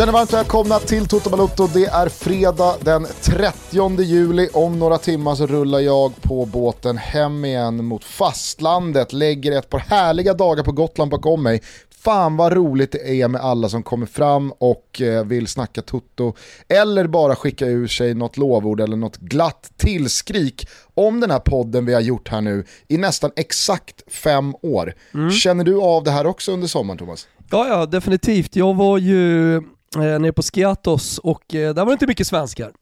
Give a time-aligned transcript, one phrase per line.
[0.00, 1.66] Känner varmt välkomna till Toto Balotto.
[1.66, 4.48] Det är fredag den 30 juli.
[4.52, 9.12] Om några timmar så rullar jag på båten hem igen mot fastlandet.
[9.12, 11.62] Lägger ett par härliga dagar på Gotland bakom mig.
[11.90, 16.34] Fan vad roligt det är med alla som kommer fram och eh, vill snacka Toto.
[16.68, 21.86] Eller bara skicka ur sig något lovord eller något glatt tillskrik om den här podden
[21.86, 24.94] vi har gjort här nu i nästan exakt fem år.
[25.14, 25.30] Mm.
[25.30, 27.28] Känner du av det här också under sommaren Thomas?
[27.50, 28.56] Ja, ja, definitivt.
[28.56, 29.60] Jag var ju
[29.96, 32.72] eh, nere på Skiatos och eh, där var det inte mycket svenskar.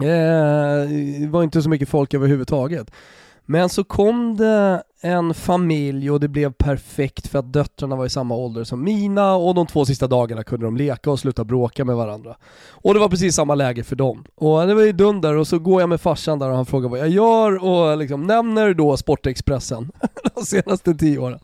[0.00, 0.88] Eh,
[1.20, 2.90] det var inte så mycket folk överhuvudtaget.
[3.46, 8.10] Men så kom det en familj och det blev perfekt för att döttrarna var i
[8.10, 11.84] samma ålder som mina och de två sista dagarna kunde de leka och sluta bråka
[11.84, 12.36] med varandra.
[12.68, 14.24] Och det var precis samma läge för dem.
[14.34, 16.88] Och det var ju dunder och så går jag med farsan där och han frågar
[16.88, 19.92] vad jag gör och liksom nämner då Sportexpressen
[20.34, 21.38] de senaste tio åren.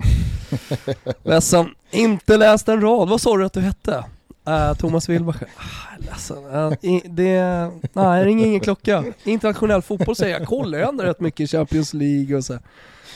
[1.23, 3.09] Ledsen, inte läst en rad.
[3.09, 4.05] Vad sa du att du hette?
[4.51, 5.49] Uh, Thomas Wilbacher.
[5.57, 6.45] Ah, ledsen.
[6.45, 9.05] Uh, i, det, nej, det ringer ingen klocka.
[9.25, 10.49] Internationell fotboll säger jag.
[10.49, 12.59] Kollar jag ändå rätt mycket Champions League och så.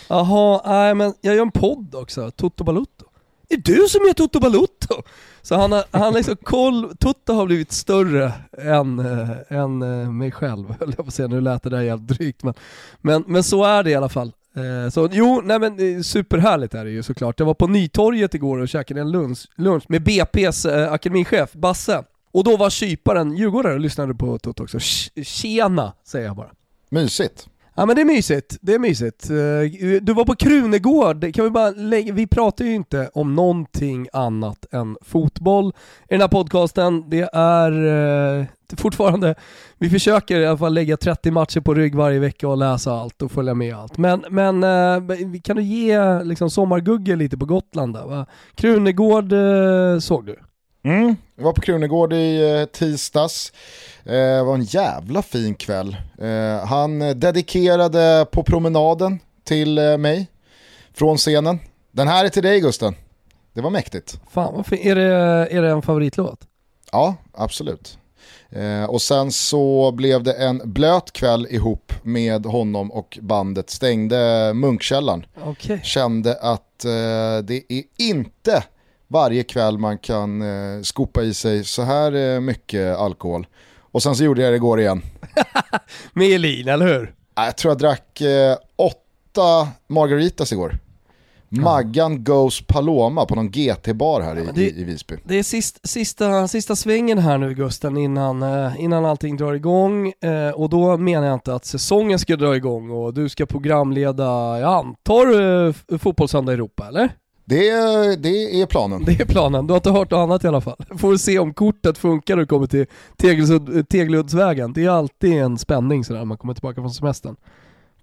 [0.08, 3.04] Jaha, nej men jag gör en podd också, Toto Balutto.
[3.48, 5.02] Är du som gör Toto Balutto?
[5.42, 10.32] Så han har, han liksom koll, Toto har blivit större än, äh, än äh, mig
[10.32, 11.28] själv, höll jag på att säga.
[11.28, 12.54] Nu lät det där helt drygt men,
[13.00, 14.32] men, men så är det i alla fall.
[14.56, 17.38] Eh, så jo, nej men eh, superhärligt är det ju såklart.
[17.38, 22.04] Jag var på Nytorget igår och käkade en lunch, lunch med BP's eh, akademichef Basse.
[22.32, 24.78] Och då var kyparen djurgårdare och lyssnade på Toto också.
[25.22, 26.50] Tjena, säger jag bara.
[26.90, 27.48] Mysigt.
[27.76, 29.30] Ja men det är mysigt, det är mysigt.
[29.30, 34.08] Eh, du var på Krunegård, kan vi bara lägga, vi pratar ju inte om någonting
[34.12, 37.10] annat än fotboll i den här podcasten.
[37.10, 37.86] Det är
[38.40, 39.34] eh, fortfarande,
[39.78, 43.22] vi försöker i alla fall lägga 30 matcher på rygg varje vecka och läsa allt
[43.22, 43.98] och följa med allt.
[43.98, 48.06] Men, men eh, kan du ge liksom, sommargugge lite på Gotland där?
[48.06, 48.26] Va?
[48.54, 50.36] Krunegård eh, såg du?
[50.84, 53.52] Mm, jag var på Krunegård i eh, tisdags.
[54.04, 55.96] Eh, det var en jävla fin kväll.
[56.18, 60.26] Eh, han dedikerade på promenaden till eh, mig
[60.94, 61.58] från scenen.
[61.92, 62.94] Den här är till dig Gusten.
[63.52, 64.20] Det var mäktigt.
[64.30, 65.12] Fan vad Är det,
[65.50, 66.40] är det en favoritlåt?
[66.92, 67.98] Ja, absolut.
[68.50, 74.52] Eh, och sen så blev det en blöt kväll ihop med honom och bandet stängde
[74.54, 75.26] Munkkällaren.
[75.44, 75.78] Okay.
[75.82, 78.64] Kände att eh, det är inte
[79.08, 83.46] varje kväll man kan eh, skopa i sig så här eh, mycket alkohol.
[83.80, 85.02] Och sen så gjorde jag det igår igen.
[86.12, 87.14] Med Elin, eller hur?
[87.34, 90.78] Jag tror jag drack eh, åtta margaritas igår.
[91.48, 95.16] Maggan Goes Paloma på någon GT-bar här i, det, i, Visby.
[95.24, 100.12] Det är sist, sista, sista svängen här nu Gusten innan, eh, innan allting drar igång
[100.20, 104.58] eh, och då menar jag inte att säsongen ska dra igång och du ska programleda,
[104.60, 107.10] jag antar, Fotbollssöndag Europa eller?
[107.44, 107.70] Det,
[108.22, 109.04] det är planen.
[109.04, 110.76] Det är planen, du har inte hört något annat i alla fall.
[110.98, 112.86] Får se om kortet funkar när du kommer till
[113.88, 114.72] Tegeluddsvägen.
[114.72, 117.36] Det är alltid en spänning sådär när man kommer tillbaka från semestern.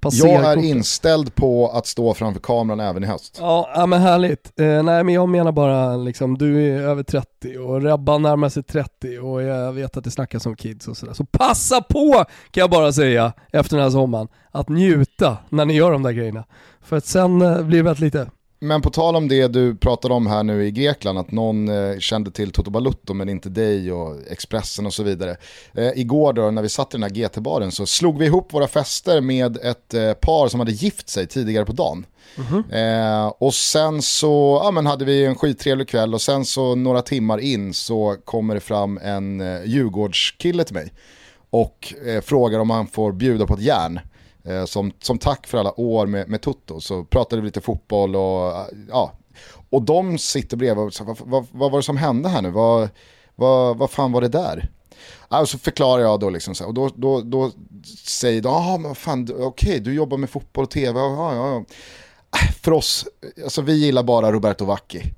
[0.02, 0.70] Passera jag är kortet.
[0.70, 3.38] inställd på att stå framför kameran även i höst.
[3.40, 4.60] Ja, ja men härligt.
[4.60, 8.64] Eh, nej men jag menar bara liksom, du är över 30 och Rebban närmar sig
[8.64, 11.14] 30 och jag vet att det snackas om kids och sådär.
[11.14, 15.74] Så passa på kan jag bara säga efter den här sommaren att njuta när ni
[15.74, 16.44] gör de där grejerna.
[16.82, 18.28] För att sen eh, blir det väldigt lite
[18.64, 22.00] men på tal om det du pratade om här nu i Grekland, att någon eh,
[22.00, 25.38] kände till Toto Balutto men inte dig och Expressen och så vidare.
[25.74, 28.68] Eh, igår då när vi satt i den här GT-baren så slog vi ihop våra
[28.68, 32.06] fester med ett eh, par som hade gift sig tidigare på dagen.
[32.38, 33.30] Mm -hmm.
[33.30, 37.38] och sen så ja, men hade vi en skittrevlig kväll och sen så några timmar
[37.38, 40.94] in så kommer det fram en eh, Djurgårdskille till mig
[41.50, 44.00] och eh, frågar om han får bjuda på ett järn.
[44.44, 48.16] Eh, som, som tack för alla år med, med Toto så pratade vi lite fotboll
[48.16, 49.12] och eh, ja.
[49.70, 52.52] Och de sitter bredvid och säger, vad, vad, vad var det som hände här nu?
[52.52, 52.90] Vad,
[53.36, 54.70] vad, vad fan var det där?
[55.40, 57.52] och så förklarar jag då liksom så här, och då, då, då
[58.08, 61.48] säger de, ja men fan, okej okay, du jobbar med fotboll och tv, ja, ja,
[61.48, 61.66] ja.
[62.40, 63.06] Äh, för oss,
[63.44, 65.14] alltså vi gillar bara Roberto Vacchi.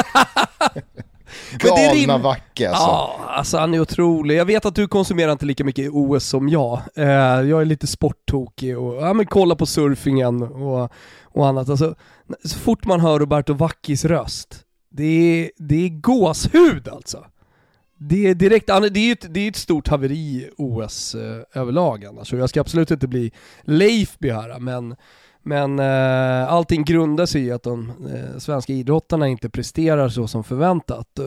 [1.58, 2.82] Galna Vacke alltså.
[2.82, 4.36] Ja, alltså han är otrolig.
[4.36, 6.80] Jag vet att du konsumerar inte lika mycket OS som jag.
[6.96, 7.06] Eh,
[7.40, 10.90] jag är lite sporttokig och ja, men kolla på surfingen och,
[11.24, 11.68] och annat.
[11.68, 11.94] Alltså,
[12.44, 17.24] så fort man hör Roberto Vackis röst, det är, det är gåshud alltså.
[17.98, 22.32] Det är direkt, det är ett, det är ett stort haveri OS eh, överlag annars.
[22.32, 23.32] Jag ska absolut inte bli
[23.62, 24.96] Leifby här, men
[25.42, 30.44] men eh, allting grundar sig i att de eh, svenska idrottarna inte presterar så som
[30.44, 31.18] förväntat.
[31.18, 31.24] Eh,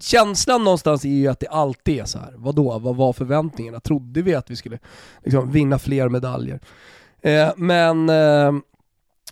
[0.00, 2.34] känslan någonstans är ju att det alltid är så här.
[2.36, 3.80] Vadå, vad var förväntningarna?
[3.80, 4.78] Trodde vi att vi skulle
[5.24, 6.60] liksom, vinna fler medaljer?
[7.22, 8.46] Eh, men eh,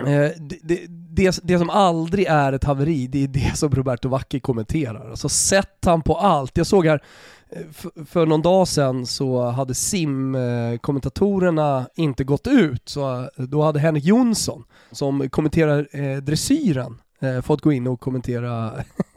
[0.00, 4.08] eh det, det, det, det som aldrig är ett haveri, det är det som Roberto
[4.08, 5.10] Vacchi kommenterar.
[5.10, 6.56] Alltså sätt han på allt.
[6.56, 7.02] Jag såg här,
[8.06, 14.04] för någon dag sedan så hade simkommentatorerna inte gått ut, så eh, då hade Henrik
[14.04, 17.00] Jonsson, som kommenterar eh, dressyren,
[17.43, 18.72] fått gå in och kommentera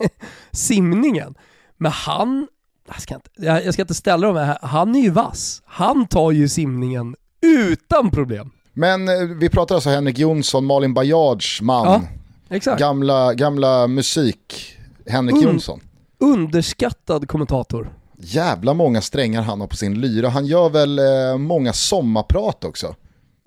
[0.52, 1.36] simningen.
[1.78, 2.48] Men han,
[2.88, 5.62] jag ska, inte, jag ska inte ställa dem här, han är ju vass.
[5.66, 8.52] Han tar ju simningen utan problem.
[8.74, 12.02] Men eh, vi pratar alltså Henrik Jonsson, Malin Bajards man.
[12.50, 12.76] Ja.
[12.78, 15.80] Gamla, gamla musik, Henrik Un Jonsson.
[16.20, 17.94] Underskattad kommentator.
[18.22, 20.30] Jävla många strängar han har på sin lyra.
[20.30, 22.96] Han gör väl eh, många sommarprat också.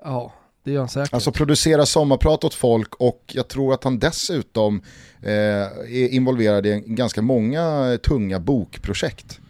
[0.04, 0.32] Ja,
[0.64, 1.14] det gör han säkert.
[1.14, 4.82] Alltså producera sommarprat åt folk och jag tror att han dessutom
[5.22, 9.40] eh, är involverad i ganska många tunga bokprojekt.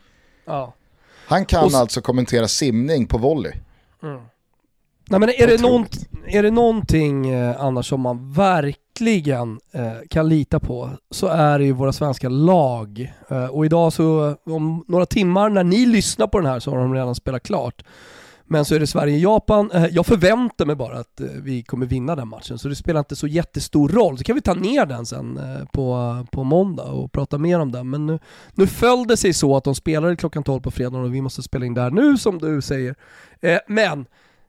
[0.45, 0.75] Ja.
[1.27, 1.75] Han kan och...
[1.75, 3.53] alltså kommentera simning på volley.
[4.03, 4.21] Mm.
[5.11, 5.87] Nej men är det, någon,
[6.27, 11.65] är det någonting eh, annars som man verkligen eh, kan lita på så är det
[11.65, 13.13] ju våra svenska lag.
[13.29, 16.79] Eh, och idag så, om några timmar när ni lyssnar på den här så har
[16.79, 17.85] de redan spelat klart.
[18.45, 19.71] Men så är det Sverige-Japan.
[19.71, 23.01] Eh, jag förväntar mig bara att eh, vi kommer vinna den matchen, så det spelar
[23.01, 24.19] inte så jättestor roll.
[24.19, 25.41] Så kan vi ta ner den sen
[25.73, 27.91] på, på måndag och prata mer om den.
[27.91, 28.19] Men nu,
[28.55, 31.43] nu föll det sig så att de spelade klockan 12 på fredag och vi måste
[31.43, 32.95] spela in där nu som du säger.
[33.67, 34.07] Men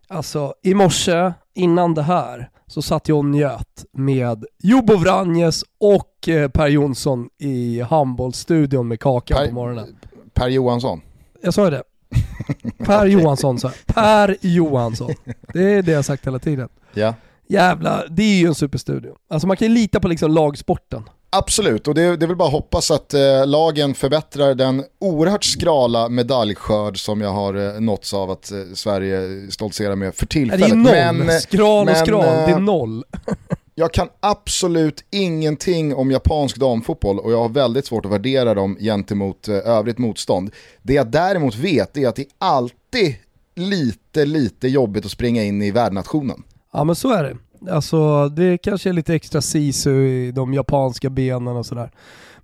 [0.08, 6.30] Alltså i morse, innan det här, så satt jag och njöt med Jobo Vranjes och
[6.30, 9.96] eh, Per Jonsson i handbollsstudion med kaka per, på morgonen.
[10.34, 11.02] Per Johansson?
[11.42, 11.84] Jag sa ju det.
[12.86, 15.14] Per Johansson sa Per Johansson.
[15.54, 16.70] Det är det jag sagt hela tiden.
[16.94, 17.14] Ja.
[17.48, 19.16] Jävla, det är ju en superstudio.
[19.30, 21.04] Alltså man kan ju lita på liksom lagsporten.
[21.36, 25.44] Absolut, och det, det är väl bara att hoppas att eh, lagen förbättrar den oerhört
[25.44, 30.70] skrala medaljskörd som jag har eh, nåtts av att eh, Sverige stoltserar med för tillfället.
[30.70, 33.04] det är noll, men, eh, skral och skral, det är eh, noll.
[33.76, 38.78] jag kan absolut ingenting om japansk damfotboll och jag har väldigt svårt att värdera dem
[38.80, 40.52] gentemot eh, övrigt motstånd.
[40.82, 43.16] Det jag däremot vet är att det är alltid
[43.56, 46.44] lite, lite jobbigt att springa in i värdnationen.
[46.74, 47.38] Ja men så är det.
[47.72, 51.92] Alltså det kanske är lite extra sisu i de japanska benen och sådär.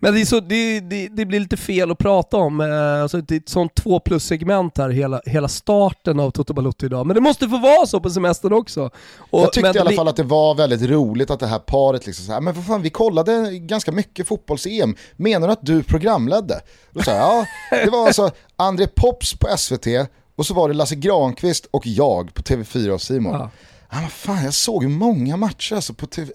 [0.01, 3.35] Men det, så, det, det, det, blir lite fel att prata om, eh, alltså det
[3.35, 7.07] är ett sånt två plus-segment här hela, hela starten av Toto Balotto idag.
[7.07, 8.89] Men det måste få vara så på semestern också.
[9.29, 12.05] Och, jag tyckte i alla fall att det var väldigt roligt att det här paret
[12.05, 15.83] liksom så här, men för fan vi kollade ganska mycket fotbolls-EM, menar du att du
[15.83, 16.61] programledde?
[16.91, 17.45] Då sa jag, ja,
[17.85, 19.87] det var alltså André Pops på SVT
[20.35, 23.33] och så var det Lasse Granqvist och jag på TV4 och Simon.
[23.33, 23.49] Ja
[23.89, 26.31] ah, fan, jag såg ju många matcher alltså på tv.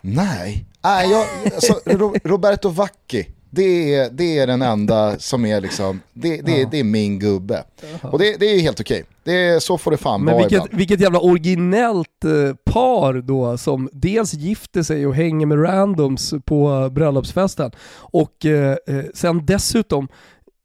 [0.00, 1.80] Nej, Nej jag, alltså,
[2.24, 6.84] Roberto Vacchi, det är, det är den enda som är liksom, det, det, det är
[6.84, 7.64] min gubbe.
[8.02, 9.04] Och det, det är helt okej.
[9.24, 10.78] Det så får det fan Men vara vilket, ibland.
[10.78, 16.90] vilket jävla originellt eh, par då som dels gifter sig och hänger med randoms på
[16.92, 20.08] bröllopsfesten och eh, eh sen dessutom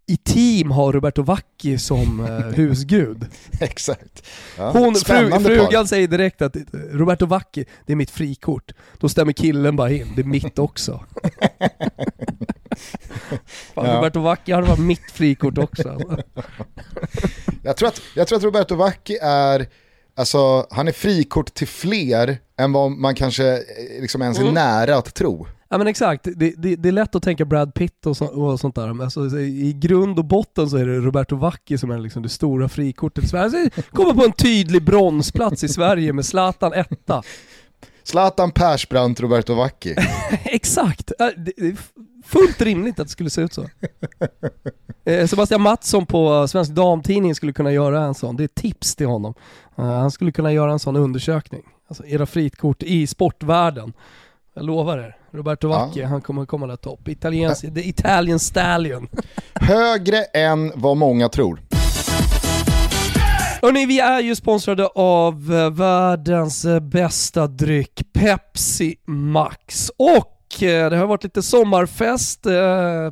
[0.07, 3.25] i team har Roberto Vacchi som eh, husgud.
[3.59, 4.27] Exakt.
[4.57, 4.71] Ja.
[4.71, 8.71] Hon, fru, frugan säger direkt att Roberto Vacchi, det är mitt frikort.
[8.97, 11.03] Då stämmer killen bara in, det är mitt också.
[13.73, 13.97] Fan, ja.
[13.97, 15.99] Roberto Vacchi hade varit mitt frikort också.
[17.63, 19.67] jag, tror att, jag tror att Roberto Vacchi är,
[20.15, 24.53] alltså han är frikort till fler än vad man kanske eh, liksom ens är mm.
[24.53, 25.47] nära att tro.
[25.73, 28.59] Ja men exakt, det, det, det, är lätt att tänka Brad Pitt och, så, och
[28.59, 28.93] sånt där.
[28.93, 32.29] Men alltså, I grund och botten så är det Roberto Vacchi som är liksom det
[32.29, 33.63] stora frikortet i Sverige.
[33.63, 37.23] Alltså, kommer på en tydlig bronsplats i Sverige med Zlatan etta.
[38.03, 39.95] Zlatan Persbrandt, Roberto Vacchi.
[40.45, 41.75] exakt, det är
[42.25, 43.69] fullt rimligt att det skulle se ut så.
[45.05, 49.07] Eh, Sebastian Mattsson på Svensk Damtidning skulle kunna göra en sån, det är tips till
[49.07, 49.33] honom.
[49.77, 51.63] Eh, han skulle kunna göra en sån undersökning.
[51.87, 53.93] Alltså era fritkort i sportvärlden.
[54.55, 55.17] Jag lovar er.
[55.31, 56.07] Roberto Vacchi, ja.
[56.07, 57.07] han kommer komma där topp.
[57.07, 59.07] Italiens, the Italian Stallion.
[59.55, 61.59] Högre än vad många tror.
[63.61, 69.91] Hörrni, vi är ju sponsrade av eh, världens eh, bästa dryck, Pepsi Max.
[69.97, 72.43] Och eh, det har varit lite sommarfest.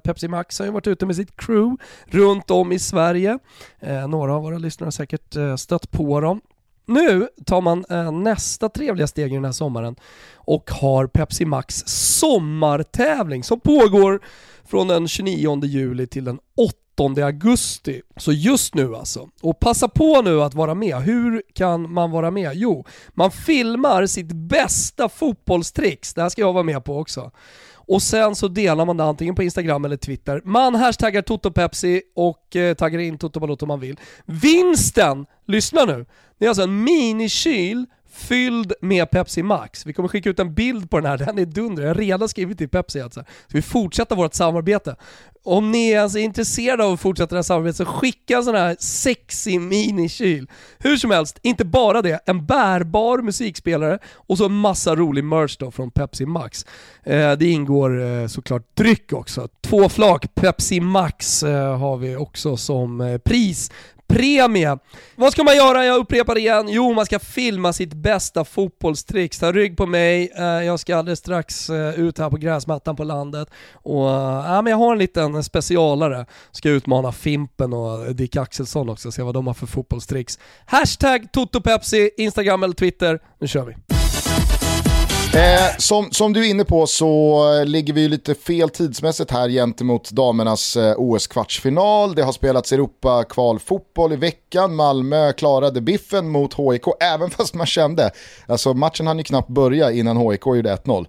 [0.03, 3.39] Pepsi Max har ju varit ute med sitt crew runt om i Sverige.
[4.07, 6.41] Några av våra lyssnare har säkert stött på dem.
[6.85, 9.95] Nu tar man eh, nästa trevliga steg i den här sommaren
[10.35, 14.21] och har Pepsi Max sommartävling som pågår
[14.65, 18.01] från den 29 juli till den 8 augusti.
[18.17, 19.29] Så just nu alltså.
[19.41, 20.95] Och passa på nu att vara med.
[20.95, 22.51] Hur kan man vara med?
[22.55, 26.13] Jo, man filmar sitt bästa fotbollstricks.
[26.13, 27.31] Det här ska jag vara med på också.
[27.91, 30.41] Och sen så delar man det antingen på Instagram eller Twitter.
[30.45, 33.99] Man hashtaggar TotoPepsi och eh, taggar in Toto Balotto om man vill.
[34.25, 36.05] Vinsten, lyssna nu,
[36.37, 39.85] det är alltså en minikyl fylld med Pepsi Max.
[39.85, 41.83] Vi kommer skicka ut en bild på den här, den är dunder.
[41.83, 43.19] Jag har redan skrivit till Pepsi alltså.
[43.19, 44.95] Så vi fortsätter vårt samarbete.
[45.43, 48.55] Om ni är alltså intresserade av att fortsätta det här samarbetet så skicka en sån
[48.55, 50.47] här sexy minikyl.
[50.79, 55.57] Hur som helst, inte bara det, en bärbar musikspelare och så en massa rolig merch
[55.57, 56.65] då från Pepsi Max.
[57.03, 59.47] Eh, det ingår eh, såklart dryck också.
[59.61, 63.71] Två flak Pepsi Max eh, har vi också som eh, pris
[64.11, 64.77] premie.
[65.15, 65.85] Vad ska man göra?
[65.85, 66.69] Jag upprepar det igen.
[66.69, 69.39] Jo, man ska filma sitt bästa fotbollstricks.
[69.39, 73.03] Ta rygg på mig, eh, jag ska alldeles strax eh, ut här på gräsmattan på
[73.03, 76.25] landet och eh, ja, men jag har en liten specialare.
[76.51, 80.39] Ska utmana Fimpen och Dick Axelsson också, se vad de har för fotbollstricks.
[80.65, 83.19] Hashtag TotoPepsi, Instagram eller Twitter.
[83.39, 84.00] Nu kör vi!
[85.33, 89.49] Eh, som, som du är inne på så eh, ligger vi lite fel tidsmässigt här
[89.49, 92.15] gentemot damernas eh, OS-kvartsfinal.
[92.15, 94.75] Det har spelats Europa-kvalfotboll i veckan.
[94.75, 98.11] Malmö klarade biffen mot HIK, även fast man kände,
[98.47, 101.05] alltså matchen hann ju knappt börja innan HIK gjorde 1-0.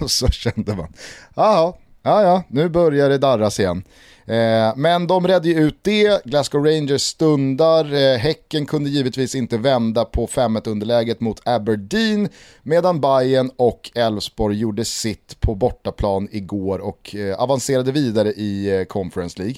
[0.00, 0.92] Och så kände man,
[1.34, 3.82] ja ja, ja, nu börjar det darras igen.
[4.28, 9.58] Eh, men de redde ju ut det, Glasgow Rangers stundar, eh, Häcken kunde givetvis inte
[9.58, 12.28] vända på 5-1 underläget mot Aberdeen,
[12.62, 18.84] medan Bayern och Elfsborg gjorde sitt på bortaplan igår och eh, avancerade vidare i eh,
[18.84, 19.56] Conference League.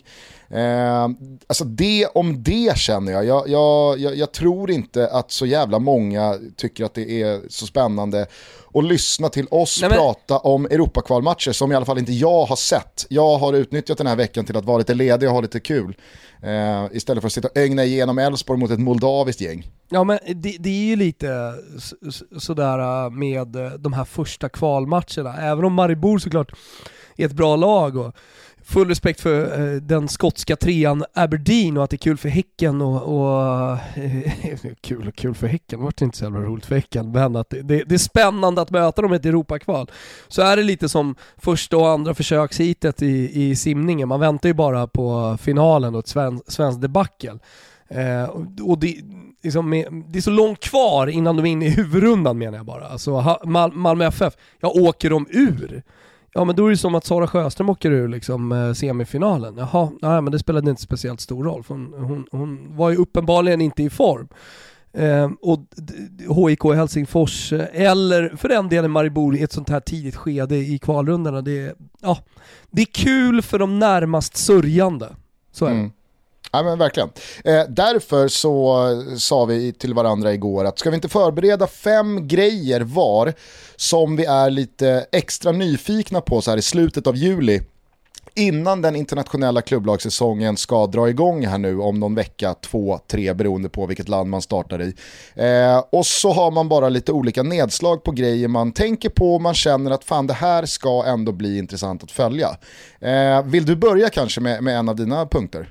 [0.50, 1.08] Eh,
[1.46, 3.24] alltså det om det känner jag.
[3.24, 4.16] Jag, jag, jag.
[4.16, 8.26] jag, tror inte att så jävla många tycker att det är så spännande
[8.74, 9.98] att lyssna till oss Nej, men...
[9.98, 13.06] prata om Europakvalmatcher som i alla fall inte jag har sett.
[13.08, 15.96] Jag har utnyttjat den här veckan till att vara lite ledig och ha lite kul.
[16.42, 19.66] Eh, istället för att sitta och ögna igenom Elfsborg mot ett moldaviskt gäng.
[19.88, 21.54] Ja men det, det är ju lite
[22.38, 26.52] sådär äh, med de här första kvalmatcherna, även om Maribor såklart
[27.16, 28.14] är ett bra lag och
[28.70, 32.82] full respekt för eh, den skotska trean Aberdeen och att det är kul för Häcken
[32.82, 34.32] och, och eh,
[34.80, 37.50] kul och kul för Häcken, det vart inte så jävla roligt för Häcken, men att
[37.50, 39.90] det, det, det, är spännande att möta dem i ett Europakval.
[40.28, 44.54] Så är det lite som första och andra försökshitet i, i simningen, man väntar ju
[44.54, 47.38] bara på finalen och ett svenskt svenskt debacle.
[47.88, 48.24] Eh,
[48.62, 48.96] och det,
[49.42, 49.70] liksom,
[50.08, 52.86] det är så långt kvar innan de är inne i huvudrundan menar jag bara.
[52.86, 55.82] Alltså Mal Malmö FF, jag åker dem ur?
[56.32, 59.56] Ja men då är det som att Sara Sjöström åker ur liksom, eh, semifinalen.
[59.56, 62.96] Jaha, nej men det spelade inte speciellt stor roll för hon, hon, hon var ju
[62.96, 64.28] uppenbarligen inte i form.
[64.92, 65.60] Eh, och
[66.48, 70.78] HIK Helsingfors, eh, eller för den delen Maribor i ett sånt här tidigt skede i
[70.78, 72.18] kvalrundorna, det, ja,
[72.70, 75.08] det är kul för de närmast sörjande.
[75.52, 75.76] Så är det.
[75.76, 75.90] Mm.
[76.52, 77.10] Ja men verkligen.
[77.44, 78.86] Eh, därför så
[79.18, 83.34] sa vi till varandra igår att ska vi inte förbereda fem grejer var
[83.76, 87.60] som vi är lite extra nyfikna på så här i slutet av juli
[88.34, 93.68] innan den internationella klubblagssäsongen ska dra igång här nu om någon vecka, två, tre beroende
[93.68, 94.94] på vilket land man startar i.
[95.34, 99.42] Eh, och så har man bara lite olika nedslag på grejer man tänker på och
[99.42, 102.56] man känner att fan det här ska ändå bli intressant att följa.
[103.00, 105.68] Eh, vill du börja kanske med, med en av dina punkter?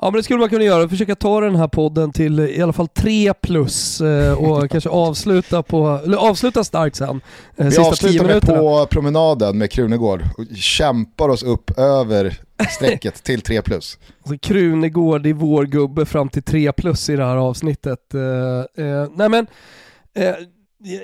[0.00, 2.72] Ja men det skulle man kunna göra, försöka ta den här podden till i alla
[2.72, 7.20] fall 3 plus eh, och kanske avsluta på, eller avsluta starkt sen.
[7.56, 12.38] Eh, Vi avslutar med på promenaden med Krunegård och kämpar oss upp över
[12.70, 13.98] strecket till 3 plus.
[14.22, 18.14] Alltså, Krunegård är vår gubbe fram till 3 plus i det här avsnittet.
[18.14, 19.46] Eh, nej men,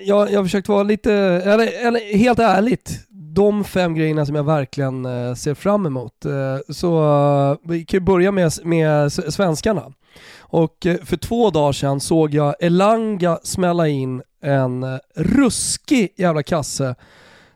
[0.05, 2.91] jag, jag har försökt vara lite, eller, eller helt ärligt,
[3.35, 6.25] de fem grejerna som jag verkligen eh, ser fram emot.
[6.25, 9.93] Eh, så eh, vi kan ju börja med, med svenskarna.
[10.39, 14.85] Och för två dagar sedan såg jag Elanga smälla in en
[15.17, 16.95] ruskig jävla kasse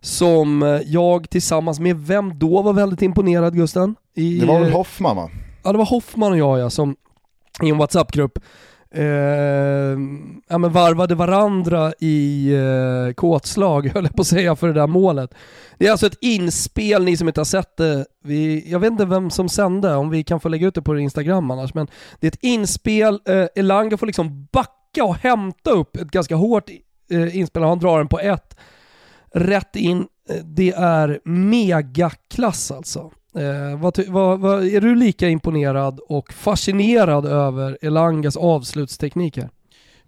[0.00, 3.94] som jag tillsammans med vem då var väldigt imponerad Gusten?
[4.14, 5.30] I, det var väl Hoffman va?
[5.62, 6.96] Ja det var Hoffman och jag ja, som
[7.62, 8.38] i en WhatsApp-grupp
[8.90, 9.98] eh,
[10.48, 14.86] ja, men varvade varandra i eh, kåtslag, höll jag på att säga, för det där
[14.86, 15.34] målet.
[15.78, 19.04] Det är alltså ett inspel, ni som inte har sett det, vi, jag vet inte
[19.04, 21.86] vem som sände, om vi kan få lägga ut det på Instagram annars, men
[22.20, 26.70] det är ett inspel, eh, Elanga får liksom backa och hämta upp ett ganska hårt
[27.10, 28.56] eh, inspel, han drar den på ett,
[29.34, 33.10] rätt in, eh, det är megaklass alltså.
[33.36, 39.50] Eh, vad, vad, vad, är du lika imponerad och fascinerad över Elangas avslutsteknik här?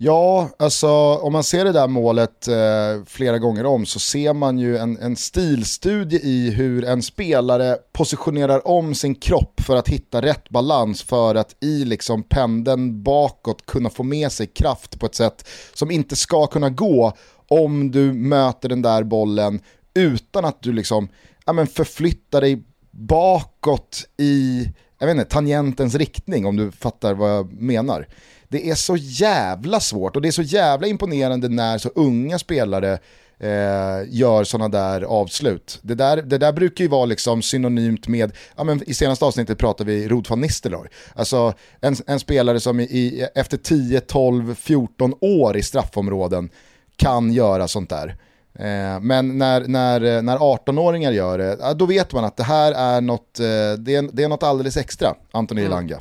[0.01, 4.59] Ja, alltså om man ser det där målet eh, flera gånger om så ser man
[4.59, 10.23] ju en, en stilstudie i hur en spelare positionerar om sin kropp för att hitta
[10.23, 15.15] rätt balans för att i liksom pendeln bakåt kunna få med sig kraft på ett
[15.15, 17.13] sätt som inte ska kunna gå
[17.49, 19.61] om du möter den där bollen
[19.95, 21.09] utan att du liksom
[21.47, 22.65] ja, men förflyttar dig
[22.99, 28.07] bakåt i jag vet inte, tangentens riktning om du fattar vad jag menar.
[28.49, 32.99] det är så jävla svårt och det är så jävla imponerande när så unga spelare
[33.38, 35.78] eh, gör sådana där avslut.
[35.83, 39.59] Det där, det där brukar ju vara liksom synonymt med, ja, men i senaste avsnittet
[39.59, 40.88] pratade vi Rod van Nistelrooy.
[41.14, 46.50] Alltså en, en spelare som i, i, efter 10, 12, 14 år i straffområden
[46.97, 48.17] kan göra sånt där.
[48.59, 53.00] Eh, men när, när, när 18-åringar gör det, då vet man att det här är
[53.00, 53.45] något, eh,
[53.79, 55.73] det är, det är något alldeles extra, Antoni mm.
[55.73, 55.99] Elanga.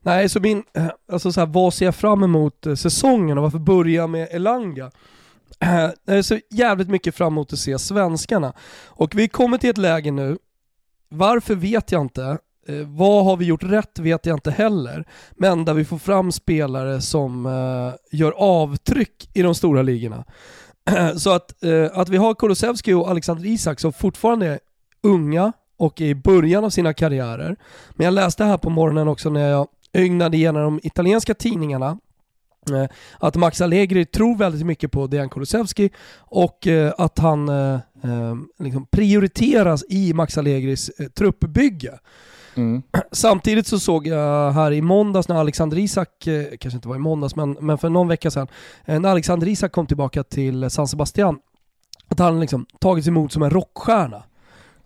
[0.00, 3.58] Nej, så min, eh, alltså så här, vad ser jag fram emot säsongen och varför
[3.58, 4.90] börja med Elanga?
[6.04, 8.52] Jag ser jävligt mycket fram emot att se svenskarna.
[8.86, 10.38] Och vi kommer till ett läge nu,
[11.08, 12.38] varför vet jag inte,
[12.86, 15.04] vad har vi gjort rätt vet jag inte heller.
[15.30, 17.44] Men där vi får fram spelare som
[18.12, 20.24] gör avtryck i de stora ligorna.
[21.16, 24.58] Så att, eh, att vi har Kulusevski och Alexander Isak som fortfarande är
[25.02, 27.56] unga och är i början av sina karriärer.
[27.90, 31.98] Men jag läste här på morgonen också när jag ögnade igenom de italienska tidningarna
[32.70, 32.86] eh,
[33.18, 38.34] att Max Allegri tror väldigt mycket på Dejan Kulusevski och eh, att han eh, eh,
[38.58, 41.98] liksom prioriteras i Max Allegris eh, truppbygge.
[42.58, 42.82] Mm.
[43.12, 46.98] Samtidigt så såg jag här i måndags när Alexander Isak, eh, kanske inte var i
[46.98, 48.48] måndags men, men för någon vecka sedan,
[48.84, 51.38] eh, när Alexander Isak kom tillbaka till San Sebastian,
[52.08, 54.22] att han liksom tagits emot som en rockstjärna.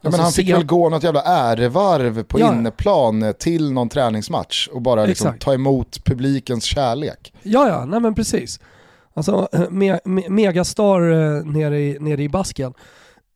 [0.05, 2.53] Ja, men alltså, han fick väl gå något jävla ärevarv på ja.
[2.53, 7.33] inneplan till någon träningsmatch och bara liksom ta emot publikens kärlek.
[7.43, 8.61] Ja, ja, nej men precis.
[9.15, 11.01] Alltså eh, me, me, megastar
[11.45, 12.75] nere i, nere i basken.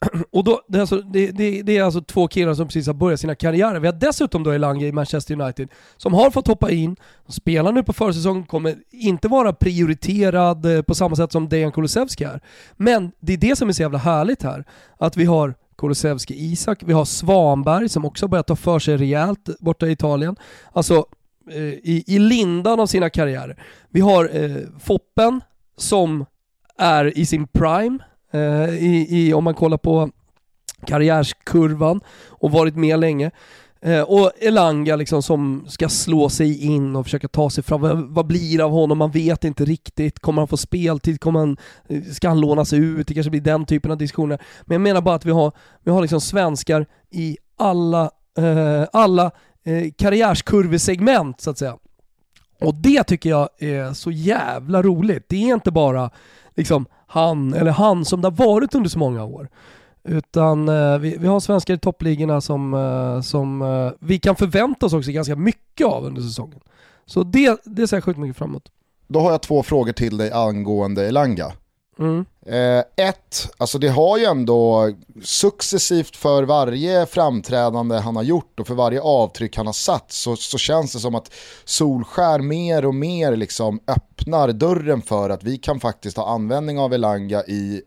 [0.31, 2.95] Och då, det, är alltså, det, det, det, är alltså två killar som precis har
[2.95, 3.81] börjat sina karriärer.
[3.81, 6.97] Vi har dessutom då Elanga i Manchester United som har fått hoppa in,
[7.29, 12.25] spelar nu på försäsongen, kommer inte vara prioriterad eh, på samma sätt som Dejan Kulusevski
[12.25, 12.41] är.
[12.77, 14.65] Men det är det som är så jävla härligt här.
[14.99, 19.49] Att vi har Kulusevski Isak, vi har Svanberg som också börjat ta för sig rejält
[19.61, 20.37] borta i Italien.
[20.73, 21.07] Alltså
[21.51, 23.63] eh, i, i lindan av sina karriärer.
[23.91, 25.41] Vi har eh, Foppen
[25.77, 26.27] som
[26.79, 27.99] är i sin prime,
[28.37, 30.11] Eh, i, i, om man kollar på
[30.87, 33.31] karriärskurvan och varit med länge.
[33.81, 37.81] Eh, och Elanga liksom som ska slå sig in och försöka ta sig fram.
[37.81, 38.99] Vad, vad blir det av honom?
[38.99, 40.19] Man vet inte riktigt.
[40.19, 41.21] Kommer han få speltid?
[41.21, 41.57] Kommer han,
[41.89, 43.07] eh, ska han lånas ut?
[43.07, 44.39] Det kanske blir den typen av diskussioner.
[44.63, 45.53] Men jag menar bara att vi har,
[45.85, 49.31] vi har liksom svenskar i alla, eh, alla
[49.65, 51.77] eh, karriärskurvesegment så att säga.
[52.61, 55.25] Och det tycker jag är så jävla roligt.
[55.29, 56.11] Det är inte bara
[56.57, 59.49] liksom han eller han som det har varit under så många år.
[60.05, 64.87] Utan eh, vi, vi har svenskar i toppligorna som, eh, som eh, vi kan förvänta
[64.87, 66.61] oss också ganska mycket av under säsongen.
[67.07, 68.69] Så det, det ser jag sjukt mycket framåt.
[69.09, 71.53] Då har jag två frågor till dig angående Elanga.
[71.99, 72.25] Mm.
[72.47, 78.67] Eh, ett, alltså det har ju ändå successivt för varje framträdande han har gjort och
[78.67, 81.33] för varje avtryck han har satt så, så känns det som att
[81.65, 86.95] Solskär mer och mer liksom öppnar dörren för att vi kan faktiskt ha användning av
[86.95, 87.83] Elanga i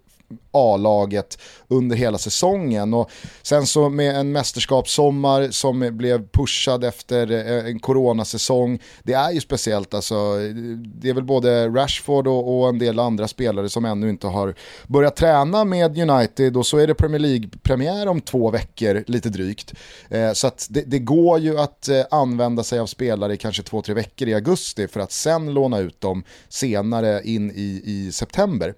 [0.52, 1.38] A-laget
[1.68, 2.94] under hela säsongen.
[2.94, 3.12] Och
[3.42, 8.80] sen så med en mästerskapssommar som blev pushad efter eh, en coronasäsong.
[9.04, 10.36] Det är ju speciellt alltså.
[10.76, 14.56] Det är väl både Rashford och, och en del andra spelare som ännu inte har
[14.88, 19.74] börjat träna med United och så är det Premier League-premiär om två veckor, lite drygt.
[20.10, 23.64] Eh, så att det, det, går ju att eh, använda sig av spelare i kanske
[23.64, 28.12] två, tre veckor i augusti för att sen låna ut dem senare in i, i
[28.12, 28.74] september.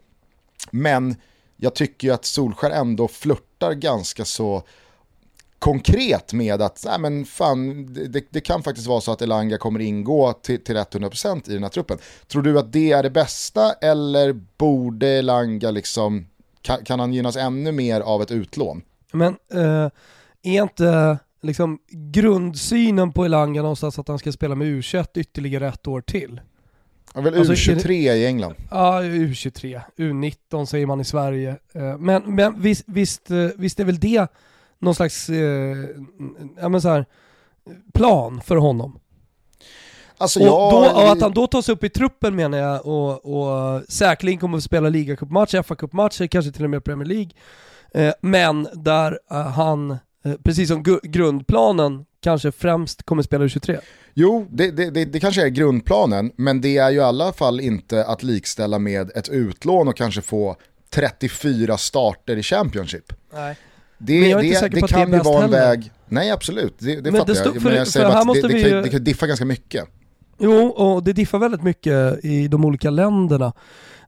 [0.71, 1.15] Men
[1.63, 4.63] jag tycker ju att Solskär ändå flörtar ganska så
[5.59, 9.79] konkret med att nej men fan, det, det, kan faktiskt vara så att Elanga kommer
[9.79, 11.97] ingå till, till 100% i den här truppen.
[12.27, 16.25] Tror du att det är det bästa eller borde Elanga liksom,
[16.61, 18.81] kan, kan han gynnas ännu mer av ett utlån?
[19.11, 19.89] Men eh,
[20.43, 25.87] är inte liksom grundsynen på Elanga någonstans att han ska spela med U21 ytterligare ett
[25.87, 26.41] år till?
[27.13, 28.55] Ja, väl alltså, U23 det, i England?
[28.71, 29.81] Ja, U23.
[29.97, 31.55] U19 säger man i Sverige.
[31.73, 34.27] Eh, men, men visst, visst, eh, visst är väl det
[34.79, 35.77] någon slags eh,
[36.61, 37.05] ja, men så här,
[37.93, 38.99] plan för honom?
[40.17, 40.71] Alltså och, jag...
[40.71, 44.57] då, och att han då tas upp i truppen menar jag och, och säkerligen kommer
[44.57, 47.31] att spela ligacupmatcher, FA-cupmatcher, kanske till och med Premier League.
[48.21, 49.19] Men där
[49.49, 49.97] han,
[50.43, 53.79] precis som grundplanen, kanske främst kommer att spela U23.
[54.13, 57.59] Jo, det, det, det, det, kanske är grundplanen, men det är ju i alla fall
[57.59, 60.55] inte att likställa med ett utlån och kanske få
[60.89, 63.13] 34 starter i Championship.
[63.33, 63.57] Nej.
[63.97, 65.67] Det, det, det kan ju vara en heller.
[65.67, 68.83] väg, nej absolut, det, det fattar jag, men jag säger bara att det, det, kan,
[68.83, 69.85] det kan diffa ganska mycket.
[70.37, 73.53] Jo, och det diffar väldigt mycket i de olika länderna.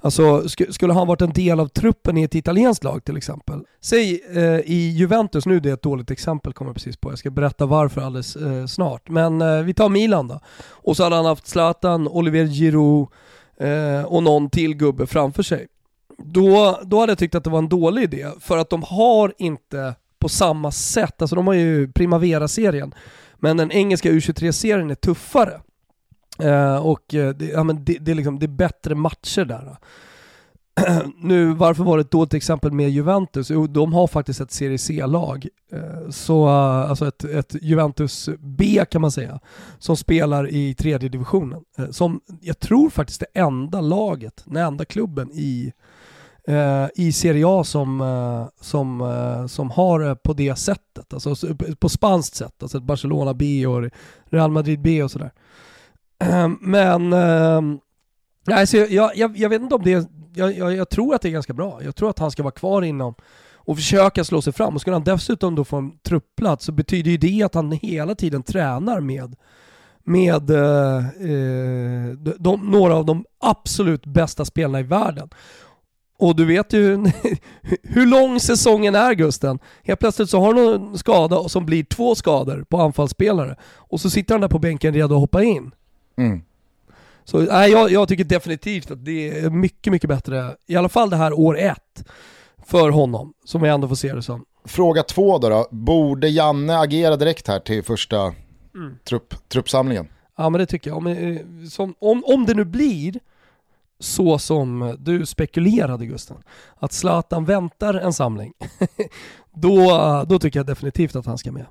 [0.04, 3.64] Alltså, sk skulle han varit en del av truppen i ett italienskt lag till exempel?
[3.82, 7.20] Säg eh, i Juventus, nu är det ett dåligt exempel kommer jag precis på, jag
[7.20, 9.10] ska berätta varför alldeles eh, snart.
[9.10, 10.40] Men eh, vi tar Milan då.
[10.70, 13.08] Och så hade han haft Zlatan, Olivier Giroud
[13.58, 15.68] eh, och någon till gubbe framför sig.
[16.18, 19.34] Då, då hade jag tyckt att det var en dålig idé, för att de har
[19.38, 22.94] inte på samma sätt, alltså de har ju Primavera-serien,
[23.40, 25.62] men den engelska U23-serien är tuffare.
[26.40, 29.78] Eh, och eh, det, ja, men det, det, är liksom, det är bättre matcher där.
[31.18, 33.50] nu, varför var det ett dåligt exempel med Juventus?
[33.50, 35.48] Jo, de har faktiskt ett Serie C-lag.
[35.72, 39.40] Eh, så, alltså ett, ett, Juventus B kan man säga,
[39.80, 41.62] som spelar i tredje divisionen.
[41.92, 45.74] som jag tror faktiskt det enda laget, den enda klubben i
[46.96, 49.14] i Serie A som, som,
[49.50, 51.36] som har det på det sättet, alltså
[51.80, 53.90] på spanskt sätt, alltså ett Barcelona B och
[54.30, 55.32] Real Madrid B och sådär.
[56.24, 57.62] Ehm, men, äh,
[58.58, 61.32] alltså, jag, jag, jag vet inte om det, jag, jag, jag, tror att det är
[61.32, 61.80] ganska bra.
[61.84, 63.16] Jag tror att han ska vara kvar inom
[63.56, 64.76] och försöka slå sig fram.
[64.76, 68.16] Och skulle han dessutom då få en truppplats så betyder ju det att han hela
[68.16, 69.36] tiden tränar med
[70.04, 75.30] med eh, eh, de, de, några av de absolut bästa spelarna i världen.
[76.20, 77.06] Och du vet ju
[77.84, 79.60] hur lång säsongen är Gusten.
[79.84, 83.56] Helt plötsligt så har du någon skada som blir två skador på anfallsspelare.
[83.76, 85.72] Och så sitter han där på bänken redo att hoppa in.
[86.18, 86.42] Mm.
[87.24, 91.10] Så nej, jag, jag tycker definitivt att det är mycket, mycket bättre, i alla fall
[91.10, 92.06] det här år ett,
[92.66, 94.46] för honom, som jag ändå får se det som.
[94.66, 95.68] Fråga två då, då.
[95.72, 98.22] borde Janne agera direkt här till första
[98.76, 98.98] mm.
[99.04, 100.08] trupp, truppsamlingen?
[100.38, 100.98] Ja men det tycker jag.
[100.98, 103.20] Om, eh, som, om, om det nu blir
[104.00, 106.38] så som du spekulerade Gusten,
[106.76, 108.54] att Zlatan väntar en samling,
[109.54, 111.66] då, då tycker jag definitivt att han ska med.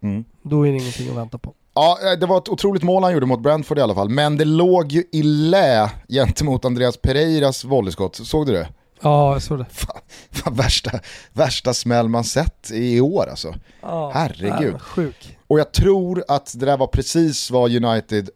[0.00, 0.24] Mm.
[0.42, 1.54] Då är det ingenting att vänta på.
[1.78, 4.08] Ja, eh, det var ett otroligt mål han gjorde mot Brentford i alla fall.
[4.08, 8.16] Men det låg ju i lä gentemot Andreas Pereiras volleyskott.
[8.16, 8.68] Såg du det?
[9.00, 9.66] Ja, jag såg det.
[9.70, 10.90] Fan, fan, värsta,
[11.32, 13.54] värsta smäll man sett i år alltså.
[13.80, 14.80] Ja, Herregud.
[14.80, 15.38] Sjuk.
[15.46, 18.30] Och jag tror att det där var precis vad United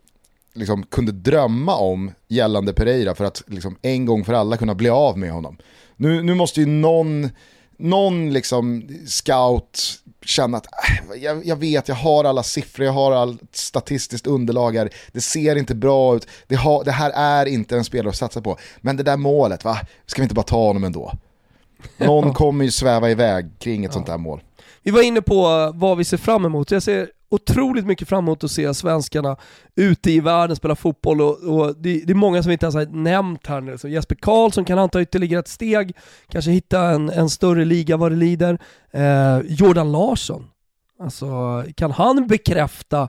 [0.55, 4.88] liksom kunde drömma om gällande Pereira för att liksom en gång för alla kunna bli
[4.88, 5.59] av med honom.
[5.96, 7.31] Nu, nu måste ju någon,
[7.76, 13.12] någon liksom scout känna att äh, jag, jag, vet, jag har alla siffror, jag har
[13.12, 17.76] allt statistiskt underlag här, det ser inte bra ut, det, har, det här är inte
[17.76, 18.58] en spelare att satsa på.
[18.80, 19.78] Men det där målet, va?
[20.06, 21.12] ska vi inte bara ta honom ändå?
[21.96, 23.92] Någon kommer ju sväva iväg kring ett ja.
[23.92, 24.42] sånt där mål.
[24.82, 28.45] Vi var inne på vad vi ser fram emot, jag ser otroligt mycket fram emot
[28.45, 29.37] att se svenskarna
[29.75, 32.75] ute i världen spela fotboll och, och det, det, är många som vi inte ens
[32.75, 33.79] har nämnt här nu.
[33.79, 35.97] Så Jesper Karlsson kan han ta ytterligare ett steg,
[36.29, 38.59] kanske hitta en, en större liga vad det lider.
[38.90, 40.51] Eh, Jordan Larsson,
[40.99, 43.09] alltså kan han bekräfta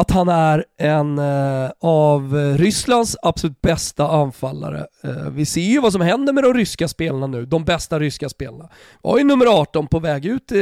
[0.00, 4.86] att han är en eh, av Rysslands absolut bästa anfallare.
[5.04, 8.28] Eh, vi ser ju vad som händer med de ryska spelarna nu, de bästa ryska
[8.28, 8.68] spelarna.
[9.02, 10.58] Var ju nummer 18 på väg ut, eh,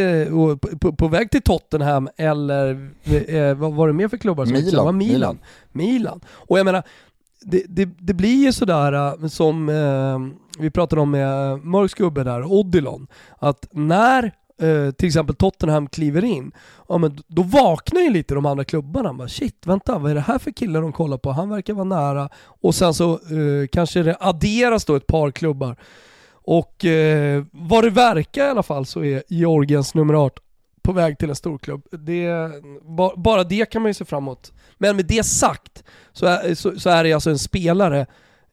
[0.80, 4.44] på, på, väg till Tottenham eller eh, vad var det mer för klubbar?
[4.44, 4.96] Som Milan.
[4.96, 4.98] Milan.
[4.98, 5.38] Milan.
[5.72, 6.20] Milan.
[6.28, 6.82] Och jag menar,
[7.40, 10.18] det, det, det blir ju sådär eh, som eh,
[10.62, 13.06] vi pratade om med Mörks gubbe där, Odilon,
[13.38, 16.52] att när eh, till exempel Tottenham kliver in,
[16.88, 19.12] ja, men då vaknar ju lite de andra klubbarna.
[19.12, 21.30] Bara, Shit, vänta, vad är det här för kille de kollar på?
[21.30, 22.28] Han verkar vara nära.
[22.36, 25.76] Och sen så eh, kanske det adderas då ett par klubbar.
[26.30, 30.42] Och eh, vad det verkar i alla fall så är Georgiens nummer 18
[30.82, 31.86] på väg till en storklubb.
[31.90, 32.50] Det,
[33.16, 34.52] bara det kan man ju se fram emot.
[34.78, 38.06] Men med det sagt så är, så, så är det alltså en spelare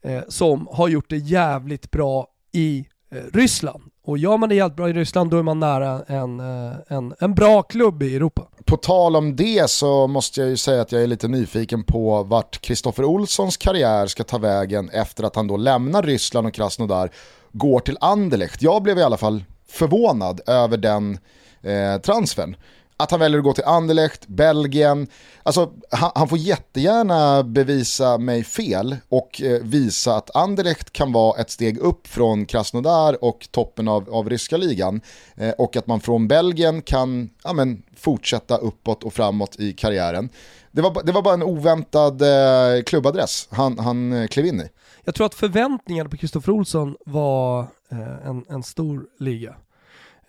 [0.03, 3.83] eh, som har gjort det jävligt bra i eh, Ryssland.
[4.05, 7.13] Och gör man det jävligt bra i Ryssland då är man nära en, eh, en,
[7.19, 8.47] en bra klubb i Europa.
[8.65, 12.23] På tal om det så måste jag ju säga att jag är lite nyfiken på
[12.23, 17.09] vart Kristoffer Olssons karriär ska ta vägen efter att han då lämnar Ryssland och Krasnodar,
[17.51, 18.61] går till Anderlecht.
[18.61, 21.17] Jag blev i alla fall förvånad över den
[21.61, 22.55] eh, transfern
[23.03, 25.07] att han väljer att gå till Anderlecht, Belgien.
[25.43, 31.41] Alltså, han, han, får jättegärna bevisa mig fel och eh, visa att Anderlecht kan vara
[31.41, 35.01] ett steg upp från Krasnodar och toppen av, av ryska ligan.
[35.35, 40.29] Eh, och att man från Belgien kan ja, men, fortsätta uppåt och framåt i karriären.
[40.71, 44.69] Det var, det var bara en oväntad eh, klubbadress han, han eh, klev in i.
[45.03, 47.59] Jag tror att förväntningarna på Kristoffer Olsson var
[47.91, 49.55] eh, en, en stor liga.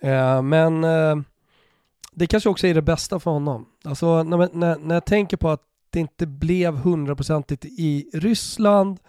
[0.01, 1.15] Eh, men eh,
[2.15, 3.65] det kanske också är det bästa för honom.
[3.83, 8.99] Alltså när, när, när jag tänker på att det inte blev hundraprocentigt i Ryssland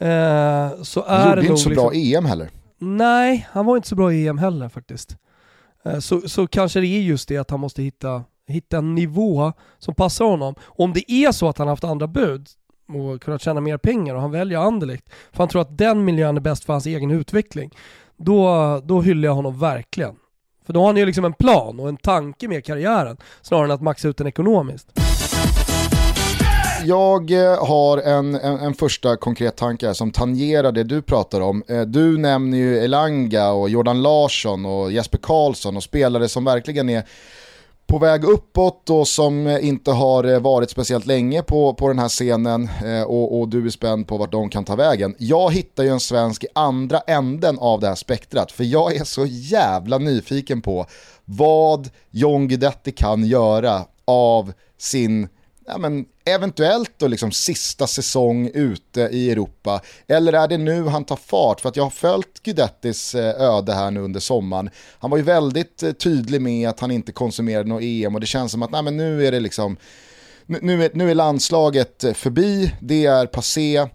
[0.00, 1.74] eh, så är Gjorde det inte så liksom...
[1.74, 2.50] bra EM heller.
[2.78, 5.16] Nej, han var inte så bra i EM heller faktiskt.
[5.84, 9.52] Eh, så, så kanske det är just det att han måste hitta hitta en nivå
[9.78, 10.54] som passar honom.
[10.64, 12.48] Om det är så att han har haft andra bud
[12.88, 16.36] och kunnat tjäna mer pengar och han väljer Anderlecht, för han tror att den miljön
[16.36, 17.70] är bäst för hans egen utveckling,
[18.16, 20.16] då, då hyllar jag honom verkligen.
[20.68, 23.70] För då har han ju liksom en plan och en tanke med karriären, snarare än
[23.70, 24.88] att maxa ut den ekonomiskt.
[26.84, 31.40] Jag eh, har en, en, en, första konkret tanke här som tangerar det du pratar
[31.40, 31.62] om.
[31.68, 36.88] Eh, du nämner ju Elanga och Jordan Larsson och Jesper Karlsson och spelare som verkligen
[36.88, 37.02] är
[37.88, 41.98] på väg uppåt och som eh, inte har eh, varit speciellt länge på, på den
[41.98, 45.14] här scenen eh, och, och, du är spänd på vart de kan ta vägen.
[45.18, 49.04] Jag hittar ju en svensk i andra änden av det här spektrat för jag är
[49.04, 50.86] så jävla nyfiken på
[51.24, 55.28] vad John Guidetti kan göra av sin
[55.68, 59.80] ja, men, eventuellt då liksom sista säsong ute i Europa?
[60.06, 61.60] Eller är det nu han tar fart?
[61.60, 64.70] För att jag har följt Guidettis eh, öde här nu under sommaren.
[64.98, 68.26] Han var ju väldigt eh, tydlig med att han inte konsumerade något EM och det
[68.26, 69.76] känns som att nej, men nu är det liksom
[70.46, 73.86] nu är, nu är landslaget eh, förbi, det är passé,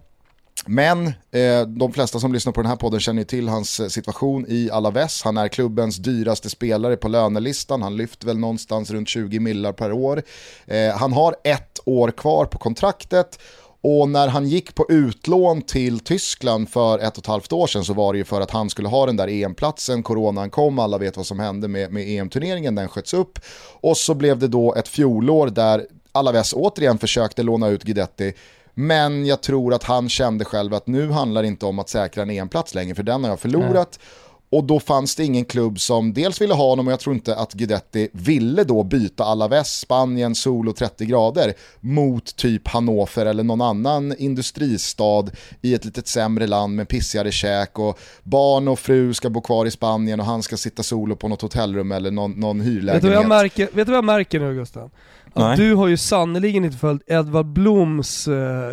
[0.66, 4.46] men eh, de flesta som lyssnar på den här podden känner till hans eh, situation
[4.48, 5.22] i Alaves.
[5.22, 7.82] Han är klubbens dyraste spelare på lönelistan.
[7.82, 10.22] Han lyfter väl någonstans runt 20 millar per år.
[10.66, 13.38] Eh, han har ett år kvar på kontraktet
[13.80, 17.84] och när han gick på utlån till Tyskland för ett och ett halvt år sedan
[17.84, 20.98] så var det ju för att han skulle ha den där EM-platsen, coronan kom, alla
[20.98, 23.38] vet vad som hände med, med EM-turneringen, den sköts upp.
[23.80, 28.32] Och så blev det då ett fjolår där Alaves återigen försökte låna ut Guidetti
[28.74, 32.22] men jag tror att han kände själv att nu handlar det inte om att säkra
[32.22, 33.98] en EM-plats längre, för den har jag förlorat.
[33.98, 34.24] Mm.
[34.54, 37.36] Och då fanns det ingen klubb som dels ville ha honom och jag tror inte
[37.36, 43.42] att Guidetti ville då byta Alaves, Spanien, sol och 30 grader mot typ Hannover eller
[43.42, 45.24] någon annan industristad
[45.62, 49.66] i ett litet sämre land med pissigare käk och barn och fru ska bo kvar
[49.66, 52.94] i Spanien och han ska sitta solo på något hotellrum eller någon, någon hyrlägenhet.
[52.94, 54.90] Vet du vad jag märker, vet du vad jag märker nu Gustav?
[55.34, 58.72] Att du har ju sannoliken inte följt Edvard Bloms eh,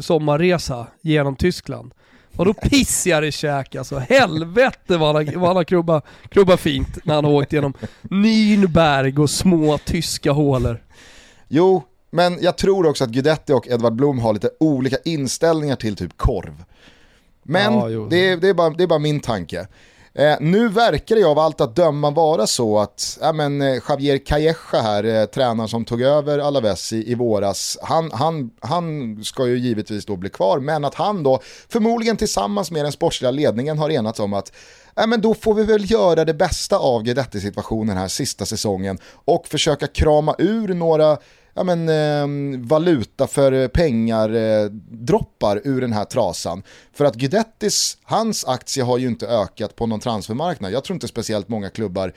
[0.00, 1.92] sommarresa genom Tyskland.
[2.36, 3.98] Och då pissar i käk alltså.
[3.98, 9.18] Helvete vad han, vad han har krubbat krubba fint när han har åkt genom Nürnberg
[9.18, 10.82] och små tyska hålor.
[11.48, 15.96] Jo, men jag tror också att Guidetti och Edvard Blom har lite olika inställningar till
[15.96, 16.64] typ korv.
[17.42, 19.66] Men ja, det, är, det, är bara, det är bara min tanke.
[20.14, 24.18] Eh, nu verkar det av allt att döma vara så att ja, men, eh, Javier
[24.18, 29.46] Calleja här, eh, tränaren som tog över Alaves i, i våras, han, han, han ska
[29.46, 33.78] ju givetvis då bli kvar, men att han då förmodligen tillsammans med den sportsliga ledningen
[33.78, 34.52] har enats om att
[34.94, 39.48] ja, men då får vi väl göra det bästa av Guidetti-situationen här sista säsongen och
[39.48, 41.18] försöka krama ur några
[41.60, 46.62] ja, men, eh, valuta för eh, pengar eh, droppar ur den här trasan.
[46.92, 50.72] För att Guidettis, hans aktie har ju inte ökat på någon transfermarknad.
[50.72, 52.12] Jag tror inte speciellt många klubbar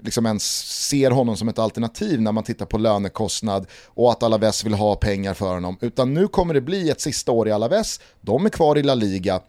[0.00, 0.42] liksom ens
[0.88, 4.96] ser honom som ett alternativ när man tittar på lönekostnad och att Alaves vill ha
[4.96, 5.78] pengar för honom.
[5.80, 8.94] Utan nu kommer det bli ett sista år i Alaves, de är kvar i La
[8.94, 9.40] Liga.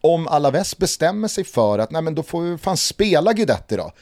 [0.00, 3.92] Om Alaves bestämmer sig för att nej men då får vi fan spela Guidetti då.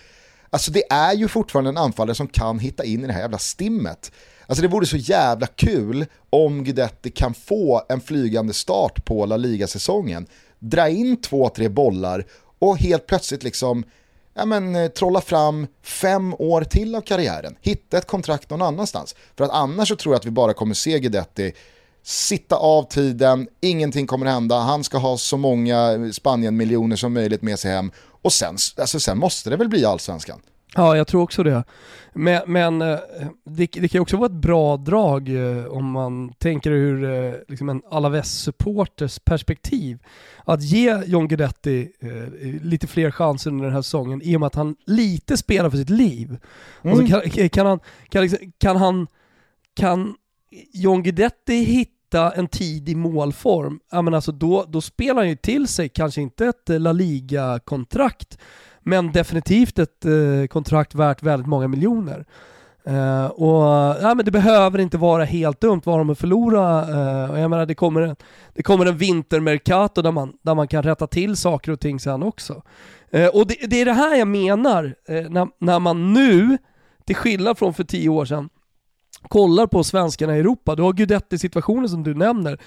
[0.50, 3.38] Alltså det är ju fortfarande en anfallare som kan hitta in i det här jävla
[3.38, 4.12] stimmet.
[4.52, 9.36] Alltså det vore så jävla kul om Guidetti kan få en flygande start på La
[9.36, 10.26] Liga-säsongen.
[10.58, 12.24] Dra in två, tre bollar
[12.58, 13.84] och helt plötsligt liksom
[14.34, 17.56] ja men, eh, trolla fram fem år till av karriären.
[17.60, 19.14] Hitta ett kontrakt någon annanstans.
[19.36, 21.52] För att annars så tror jag att vi bara kommer se Guidetti
[22.02, 27.58] sitta av tiden, ingenting kommer hända, han ska ha så många Spanien-miljoner som möjligt med
[27.58, 30.40] sig hem och sen, alltså sen måste det väl bli allsvenskan.
[30.74, 31.64] Ja, jag tror också det.
[32.12, 32.98] Men, men eh,
[33.44, 37.34] det, det, kan ju också vara ett bra drag eh, om man tänker ur eh,
[37.48, 39.98] liksom en Alaves-supporters perspektiv.
[40.44, 41.88] Att ge John Guidetti
[42.62, 45.76] lite fler chanser under den här säsongen i och med att han lite spelar för
[45.76, 46.36] sitt liv.
[46.82, 46.98] Mm.
[46.98, 49.06] Alltså kan, kan, han, kan, liksom, kan han,
[49.74, 50.14] kan
[50.72, 55.68] John Guidetti hitta en tidig målform, ja men alltså då, då spelar han ju till
[55.68, 58.38] sig kanske inte ett La Liga-kontrakt
[58.82, 62.24] men definitivt ett eh, kontrakt värt väldigt många miljoner.
[62.84, 63.64] Eh, och
[64.02, 66.80] ja, men det behöver inte vara helt dumt vad de att förlora.
[66.80, 68.16] Eh, och jag menar, det kommer en,
[68.54, 72.22] det kommer en vintermercato där man, där man kan rätta till saker och ting sen
[72.22, 72.62] också.
[73.10, 76.58] Eh, och det, det, är det här jag menar, eh, när, när man nu,
[77.06, 78.48] till skillnad från för tio år sedan,
[79.28, 80.74] kollar på svenskarna i Europa.
[80.74, 82.58] Du har Guidetti-situationen som du nämner.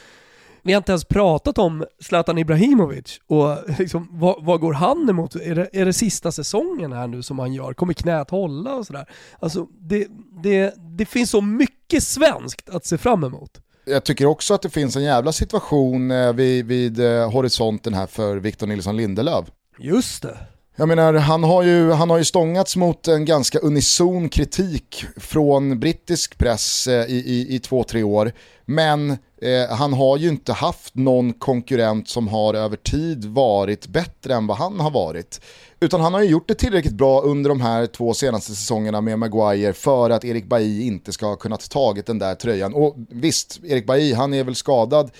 [0.65, 5.35] Vi har inte ens pratat om Zlatan Ibrahimovic och liksom, vad, vad, går han emot?
[5.35, 7.73] Är det, är det sista säsongen här nu som han gör?
[7.73, 9.09] Kommer knät hålla och sådär?
[9.39, 10.07] Alltså det,
[10.43, 13.61] det, det finns så mycket svenskt att se fram emot.
[13.85, 18.07] Jag tycker också att det finns en jävla situation eh, vid, vid eh, horisonten här
[18.07, 19.45] för Victor Nilsson Lindelöf.
[19.79, 20.37] Just det.
[20.77, 25.79] Jag menar, han har, ju, han har ju stångats mot en ganska unison kritik från
[25.79, 28.31] brittisk press eh, i, i, i två, tre år.
[28.65, 29.11] Men
[29.41, 34.47] eh, han har ju inte haft någon konkurrent som har över tid varit bättre än
[34.47, 35.41] vad han har varit.
[35.79, 39.19] Utan han har ju gjort det tillräckligt bra under de här två senaste säsongerna med
[39.19, 42.73] Maguire för att Erik Bailly inte ska ha kunnat tagit den där tröjan.
[42.73, 45.11] Och visst, Erik Bailly, han är väl skadad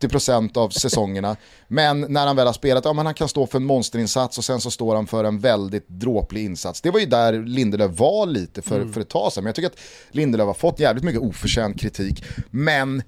[0.00, 1.36] 80% av säsongerna.
[1.68, 4.44] Men när han väl har spelat, ja men han kan stå för en monsterinsats och
[4.44, 6.80] sen så står han för en väldigt dråplig insats.
[6.80, 8.92] Det var ju där Lindelöf var lite för, mm.
[8.92, 9.44] för ett tag sedan.
[9.44, 9.78] Men jag tycker att
[10.10, 12.24] Lindelöf har fått jävligt mycket oförtjänt kritik.
[12.50, 13.02] Men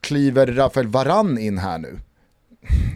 [0.00, 1.98] kliver Rafael Varan in här nu?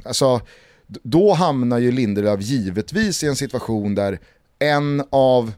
[0.05, 0.41] Alltså,
[0.87, 4.19] då hamnar ju Lindelöf givetvis i en situation där
[4.59, 5.53] en av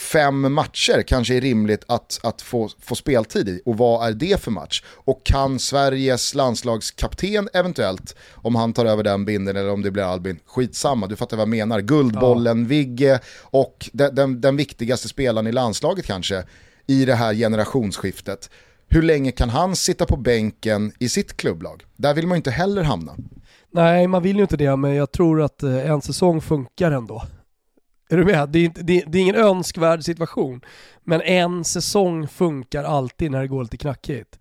[0.00, 3.62] fem matcher kanske är rimligt att, att få, få speltid i.
[3.64, 4.82] Och vad är det för match?
[4.86, 10.02] Och kan Sveriges landslagskapten eventuellt, om han tar över den binden eller om det blir
[10.02, 11.80] Albin, skitsamma, du fattar vad jag menar.
[11.80, 12.68] Guldbollen, ja.
[12.68, 16.44] Vigge och den, den, den viktigaste spelaren i landslaget kanske
[16.86, 18.50] i det här generationsskiftet.
[18.88, 21.84] Hur länge kan han sitta på bänken i sitt klubblag?
[21.96, 23.16] Där vill man ju inte heller hamna.
[23.72, 27.22] Nej, man vill ju inte det, men jag tror att eh, en säsong funkar ändå.
[28.10, 28.48] Är du med?
[28.48, 30.60] Det är, inte, det, det är ingen önskvärd situation.
[31.04, 34.38] Men en säsong funkar alltid när det går lite knackigt.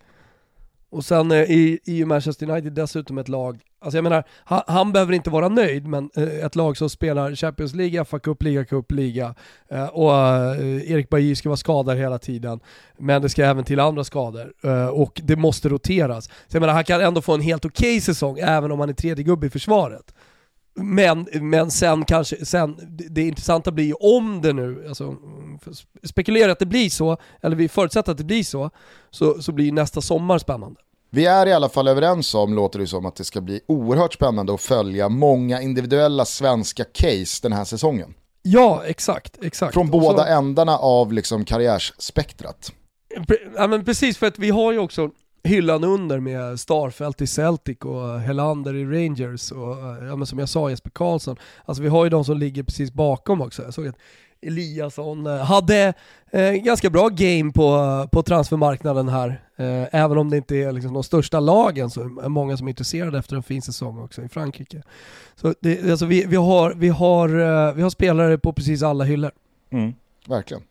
[0.91, 4.91] Och sen eh, i, i Manchester United dessutom ett lag, alltså jag menar, han, han
[4.91, 8.65] behöver inte vara nöjd, men eh, ett lag som spelar Champions League, FA Cup, Liga
[8.65, 9.36] Cup, Liga
[9.71, 12.60] eh, och eh, Erik Bajy ska vara skadad hela tiden,
[12.97, 16.25] men det ska även till andra skador eh, och det måste roteras.
[16.25, 18.89] Så jag menar, han kan ändå få en helt okej okay säsong även om han
[18.89, 20.13] är tredje gubbe i försvaret.
[20.83, 22.77] Men, men sen kanske, sen,
[23.09, 25.15] det intressanta blir ju om det nu, alltså
[26.03, 28.69] spekulera att det blir så, eller vi förutsätter att det blir så,
[29.09, 30.79] så, så blir nästa sommar spännande.
[31.11, 34.13] Vi är i alla fall överens om, låter det som, att det ska bli oerhört
[34.13, 38.13] spännande att följa många individuella svenska case den här säsongen.
[38.41, 39.37] Ja, exakt.
[39.43, 39.73] exakt.
[39.73, 40.23] Från båda så...
[40.23, 42.71] ändarna av liksom karriärsspektrat.
[43.55, 45.11] Ja, men precis, för att vi har ju också
[45.43, 49.78] hyllan under med Starfelt i Celtic och Helander i Rangers och
[50.10, 51.36] ja, men som jag sa Jesper Karlsson.
[51.65, 53.63] Alltså vi har ju de som ligger precis bakom också.
[53.63, 53.97] Jag såg att
[54.41, 55.93] Eliasson eh, hade
[56.32, 59.41] eh, ganska bra game på, på transfermarknaden här.
[59.56, 62.67] Eh, även om det inte är liksom de största lagen så är det många som
[62.67, 64.84] är intresserade efter en fin säsong också i Frankrike.
[65.36, 69.04] Så det, alltså vi, vi, har, vi, har, eh, vi har spelare på precis alla
[69.04, 69.32] hyllor.
[69.71, 69.93] Mm.
[70.29, 70.63] Verkligen.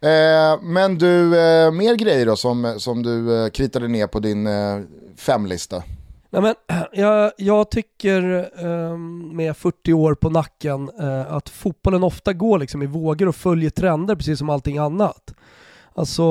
[0.00, 4.46] Eh, men du, eh, mer grejer då som, som du eh, kritade ner på din
[4.46, 4.80] eh,
[5.16, 5.82] femlista?
[6.30, 6.54] Nej, men,
[6.92, 12.82] jag, jag tycker ehm, med 40 år på nacken eh, att fotbollen ofta går liksom
[12.82, 15.34] i vågor och följer trender precis som allting annat.
[15.94, 16.22] Alltså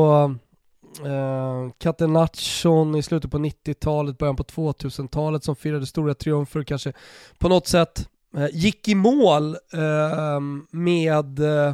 [1.03, 6.93] eh, uh, Catenaccion i slutet på 90-talet, början på 2000-talet som firade stora triumfer kanske
[7.37, 11.73] på något sätt eh, gick i mål ehm, med Eh,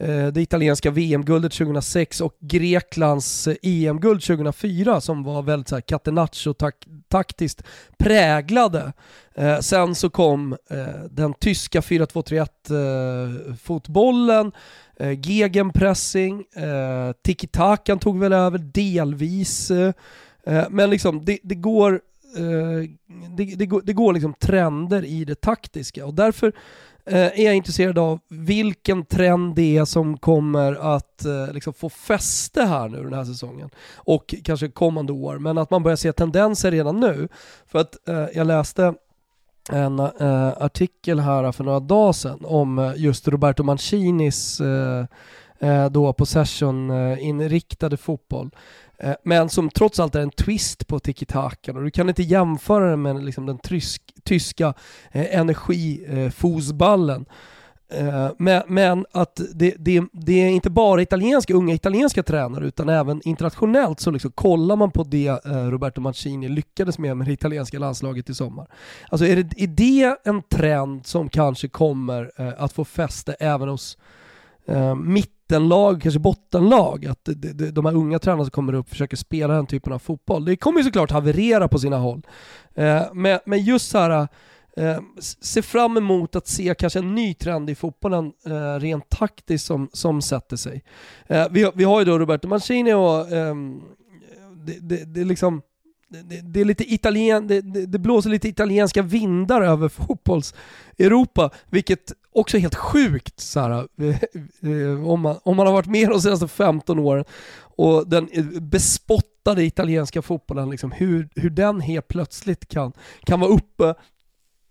[0.00, 5.76] Eh, det italienska VM-guldet 2006 och Greklands eh, e EM-guld 2004 som var väldigt så
[5.76, 7.62] här catenaccio-taktiskt
[7.98, 8.92] präglade.
[9.34, 14.52] Eh, sen så kom eh, den tyska 4-2-3-1 fotbollen,
[15.22, 16.44] gegenpressing,
[17.22, 19.72] tiki-takan tog väl över delvis,
[20.70, 22.00] men liksom det, det går
[23.36, 26.52] det, det, går, det går liksom trender i det taktiska och därför
[27.10, 31.88] Eh, är jag intresserad av vilken trend det är som kommer att eh, liksom få
[31.88, 35.38] fäste här nu den här säsongen och kanske kommande år.
[35.38, 37.28] Men att man börjar se tendenser redan nu.
[37.66, 38.94] För att eh, jag läste
[39.70, 44.60] en eh, artikel här för några dagar sedan om just Roberto Mancinis
[45.90, 48.50] då possession-inriktade fotboll.
[49.00, 52.90] Eh, men som trots allt är en twist på tiki-takan och du kan inte jämföra
[52.90, 54.74] den med liksom den trysk, tyska
[55.12, 57.26] eh, energifosballen.
[57.92, 62.88] Eh, men, men, att det, det, det, är inte bara italienska, unga italienska tränare utan
[62.88, 67.32] även internationellt så liksom kollar man på det eh, Roberto Mancini lyckades med med det
[67.32, 68.66] italienska landslaget i sommar.
[69.08, 73.68] Alltså är det, är det en trend som kanske kommer eh, att få fäste även
[73.68, 73.98] hos
[74.66, 74.94] eh,
[75.50, 77.28] mittenlag, kanske bottenlag, att
[77.72, 80.44] de, här unga tränarna som kommer upp försöker spela den typen av fotboll.
[80.44, 82.22] Det kommer ju såklart haverera på sina håll.
[82.74, 83.02] Eh,
[83.44, 84.28] men, just så här,
[84.76, 89.66] eh, se fram emot att se kanske en ny trend i fotbollen eh, rent taktiskt
[89.66, 90.82] som, som sätter sig.
[91.50, 93.80] Vi, har ju då Roberto Mancini och ehm,
[94.66, 95.62] det, det, det liksom
[96.08, 102.58] det, det, är lite italien, det, det, blåser lite italienska vindar över fotbolls-Europa, vilket också
[102.58, 106.98] helt sjukt så här, eh, om, man, om man har varit med de senaste 15
[106.98, 107.24] åren
[107.76, 112.92] och den eh, bespottade italienska fotbollen, liksom, hur, hur den helt plötsligt kan,
[113.24, 113.94] kan vara uppe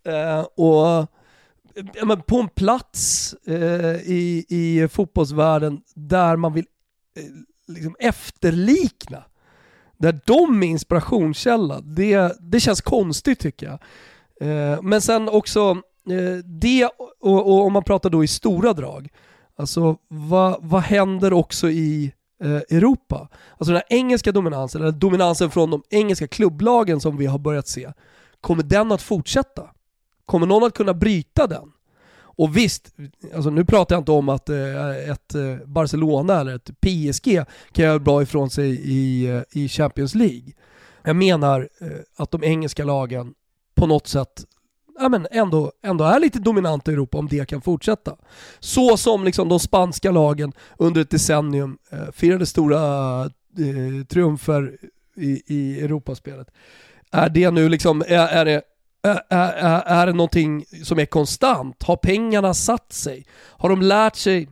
[0.04, 1.08] eh, och
[2.26, 6.66] på en plats eh, i, i fotbollsvärlden där man vill
[7.18, 7.24] eh,
[7.68, 9.24] liksom efterlikna,
[9.98, 13.80] där de är inspirationskälla, det, det känns konstigt tycker jag.
[14.42, 15.82] Eh, men sen också
[16.12, 16.86] Eh, det,
[17.20, 19.10] och, och, om man pratar då i stora drag,
[19.56, 22.12] alltså vad, vad händer också i
[22.44, 23.30] eh, Europa?
[23.52, 27.68] Alltså den här engelska dominansen, eller dominansen från de engelska klubblagen som vi har börjat
[27.68, 27.92] se,
[28.42, 29.70] kommer den att fortsätta?
[30.26, 31.72] Kommer någon att kunna bryta den?
[32.40, 32.94] Och visst,
[33.36, 37.86] alltså nu pratar jag inte om att eh, ett eh, Barcelona eller ett PSG kan
[37.86, 40.54] göra bra ifrån sig i, eh, i Champions League.
[41.04, 41.88] Jag menar eh,
[42.18, 43.34] att de engelska lagen
[43.76, 44.46] på något sätt
[45.00, 48.16] ja, men ändå, ändå är lite dominanta i Europa om det kan fortsätta.
[48.60, 54.78] Så som liksom de spanska lagen under ett decennium eh, firade stora eh, triumfer
[55.16, 56.48] i, i Europaspelet.
[57.12, 58.62] Är det nu liksom, är, är det
[59.02, 61.84] är, är, är det någonting som är konstant?
[61.84, 63.26] Har pengarna satt sig?
[63.34, 64.50] Har de lärt sig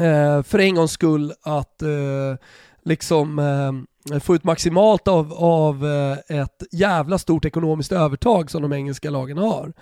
[0.00, 2.36] eh, för en gångs skull att eh,
[2.84, 8.72] liksom eh, få ut maximalt av, av eh, ett jävla stort ekonomiskt övertag som de
[8.72, 9.72] engelska lagen har.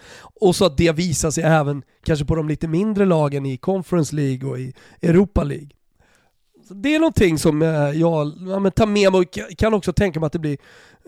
[0.41, 4.17] Och så att det visar sig även kanske på de lite mindre lagen i Conference
[4.17, 5.69] League och i Europa League
[6.71, 10.27] det är någonting som eh, jag ja, tar med mig och kan också tänka mig
[10.27, 10.59] att det blir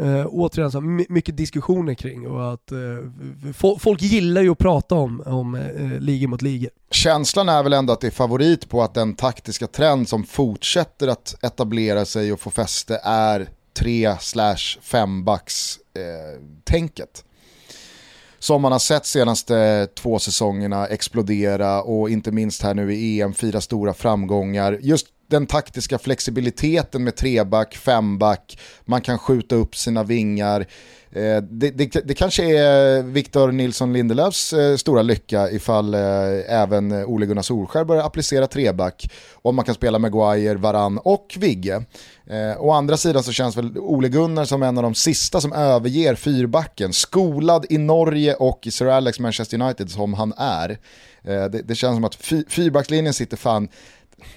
[0.01, 2.79] eh, återigen så mycket diskussioner kring och att eh,
[3.79, 6.71] folk gillar ju att prata om, om eh, ligor mot ligor.
[6.91, 11.09] Känslan är väl ändå att det är favorit på att den taktiska trend som fortsätter
[11.09, 14.17] att etablera sig och få fäste är 3
[14.83, 17.25] 5 backs eh, tänket
[18.41, 23.35] som man har sett senaste två säsongerna explodera och inte minst här nu i EM,
[23.35, 24.79] fyra stora framgångar.
[24.81, 30.67] Just den taktiska flexibiliteten med treback, femback, man kan skjuta upp sina vingar.
[31.13, 36.01] Eh, det, det, det, kanske är Victor Nilsson Lindelöfs eh, stora lycka ifall eh,
[36.49, 41.85] även Ole Gunnar Solskär börjar applicera treback Om man kan spela Maguire, Varann och Vigge.
[42.59, 46.15] Å andra sidan så känns väl Ole Gunnar som en av de sista som överger
[46.15, 50.79] fyrbacken, skolad i Norge och i Sir Alex Manchester United som han är.
[51.23, 52.15] Det, det känns som att
[52.49, 53.69] fyrbackslinjen sitter fan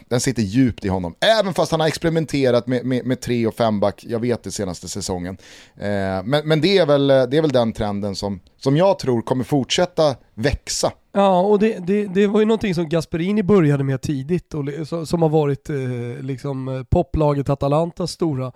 [0.10, 1.16] den sitter djupt i honom.
[1.40, 4.88] Även fast han har experimenterat med, med, med tre och femback, jag vet det senaste
[4.88, 5.38] säsongen.
[5.76, 9.22] Eh, men men det, är väl, det är väl den trenden som, som jag tror
[9.22, 10.92] kommer fortsätta växa.
[11.12, 15.22] Ja, och det, det, det var ju någonting som Gasperini började med tidigt och som
[15.22, 15.76] har varit eh,
[16.22, 18.52] liksom eh, poplaget Atalantas stora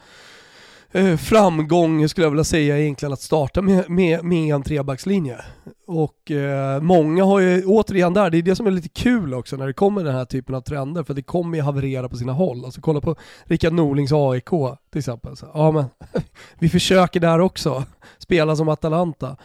[0.91, 5.38] Eh, framgång skulle jag vilja säga egentligen att starta med, med, med en trebackslinje.
[5.88, 9.55] Och eh, många har ju, återigen där, det är det som är lite kul också
[9.55, 12.33] när det kommer den här typen av trender, för det kommer ju haverera på sina
[12.33, 12.65] håll.
[12.65, 14.49] Alltså kolla på Rickard Norlings AIK
[14.91, 15.38] till exempel.
[15.38, 15.85] Så, ja men,
[16.59, 17.83] vi försöker där också,
[18.17, 19.38] spela som Atalanta.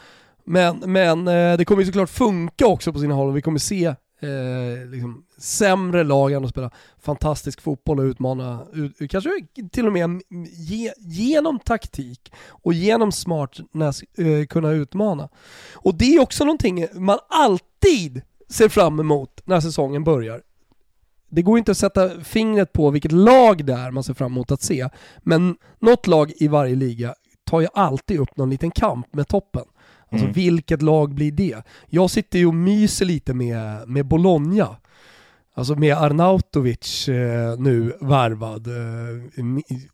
[0.45, 3.59] Men, men eh, det kommer ju såklart funka också på sina håll och vi kommer
[3.59, 9.31] se eh, liksom, sämre lag än att spela fantastisk fotboll och utmana, ut, kanske
[9.73, 15.29] till och med ge, genom taktik och genom smartness eh, kunna utmana.
[15.75, 20.43] Och det är också någonting man alltid ser fram emot när säsongen börjar.
[21.29, 24.51] Det går inte att sätta fingret på vilket lag det är man ser fram emot
[24.51, 27.15] att se, men något lag i varje liga
[27.45, 29.65] tar ju alltid upp någon liten kamp med toppen.
[30.13, 30.33] Alltså mm.
[30.33, 31.57] vilket lag blir det?
[31.87, 34.77] Jag sitter ju och myser lite med, med Bologna.
[35.55, 38.67] Alltså med Arnautovic eh, nu värvad.
[38.67, 39.45] Eh,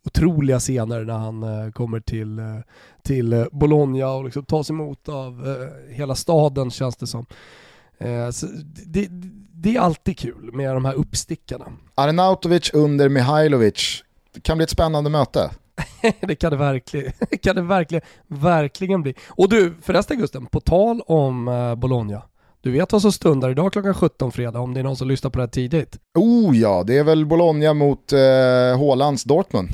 [0.03, 2.41] otroliga scener när han eh, kommer till,
[3.03, 7.25] till Bologna och liksom tas emot av hela staden känns det som.
[8.85, 9.07] Det,
[9.53, 11.65] det, är alltid kul med de här uppstickarna.
[11.95, 14.03] Arnautovic under Mihailovic.
[14.33, 15.51] Det kan bli ett spännande möte.
[16.19, 17.11] det kan det verkligen,
[17.41, 19.13] kan det verkligen, verkligen bli.
[19.29, 22.21] Och du, förresten Gusten, på tal om uh, Bologna.
[22.61, 25.31] Du vet vad som stundar idag klockan 17 fredag om det är någon som lyssnar
[25.31, 25.97] på det här tidigt?
[26.17, 29.69] Oh ja, det är väl Bologna mot uh, Hålands Dortmund.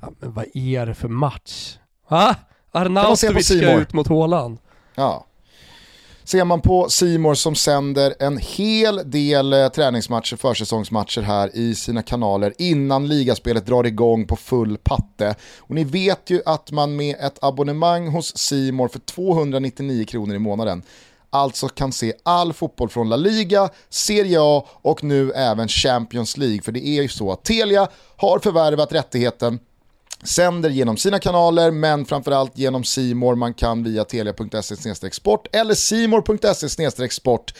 [0.00, 1.76] Ja, men vad är det för match?
[2.08, 2.36] Va?
[2.72, 4.58] Arnautovic ska ut mot Håland.
[4.94, 5.26] Ja
[6.26, 12.02] ser man på Simor som sänder en hel del eh, träningsmatcher, försäsongsmatcher här i sina
[12.02, 15.34] kanaler innan ligaspelet drar igång på full patte.
[15.58, 20.38] Och ni vet ju att man med ett abonnemang hos Simor för 299 kronor i
[20.38, 20.82] månaden
[21.30, 26.62] alltså kan se all fotboll från La Liga, Serie A och nu även Champions League.
[26.62, 29.58] För det är ju så att Telia har förvärvat rättigheten
[30.26, 33.34] sänder genom sina kanaler men framförallt genom Simor.
[33.34, 37.52] Man kan via telia.se sport eller simor.se sport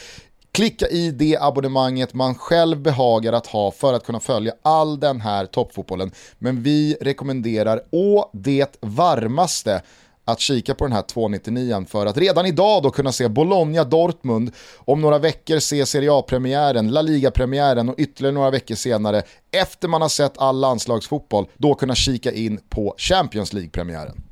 [0.56, 5.20] klicka i det abonnemanget man själv behagar att ha för att kunna följa all den
[5.20, 6.10] här toppfotbollen.
[6.38, 9.82] Men vi rekommenderar å det varmaste
[10.28, 15.00] att kika på den här 299 för att redan idag då kunna se Bologna-Dortmund, om
[15.00, 20.08] några veckor se Serie A-premiären, La Liga-premiären och ytterligare några veckor senare, efter man har
[20.08, 24.22] sett all landslagsfotboll, då kunna kika in på Champions League-premiären.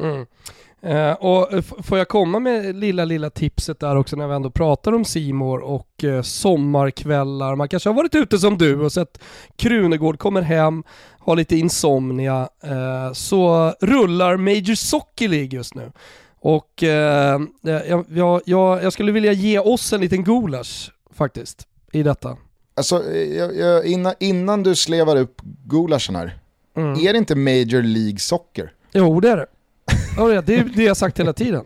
[0.00, 0.26] Mm.
[0.84, 4.92] Eh, och får jag komma med lilla, lilla tipset där också när vi ändå pratar
[4.92, 7.56] om Simor och eh, sommarkvällar.
[7.56, 9.18] Man kanske har varit ute som du och sett
[9.56, 10.82] Krunegård kommer hem,
[11.18, 12.48] har lite insomnia.
[12.62, 15.92] Eh, så rullar Major Soccer League just nu.
[16.40, 18.42] Och eh, jag, jag,
[18.82, 22.36] jag, skulle vilja ge oss en liten gulasch faktiskt i detta.
[22.76, 26.38] Alltså, jag, innan, innan du slevar upp gulaschen här,
[26.76, 27.06] mm.
[27.06, 28.72] är det inte Major League Soccer?
[28.92, 29.46] Jo det är det.
[30.16, 31.64] Ja, det är det jag sagt hela tiden.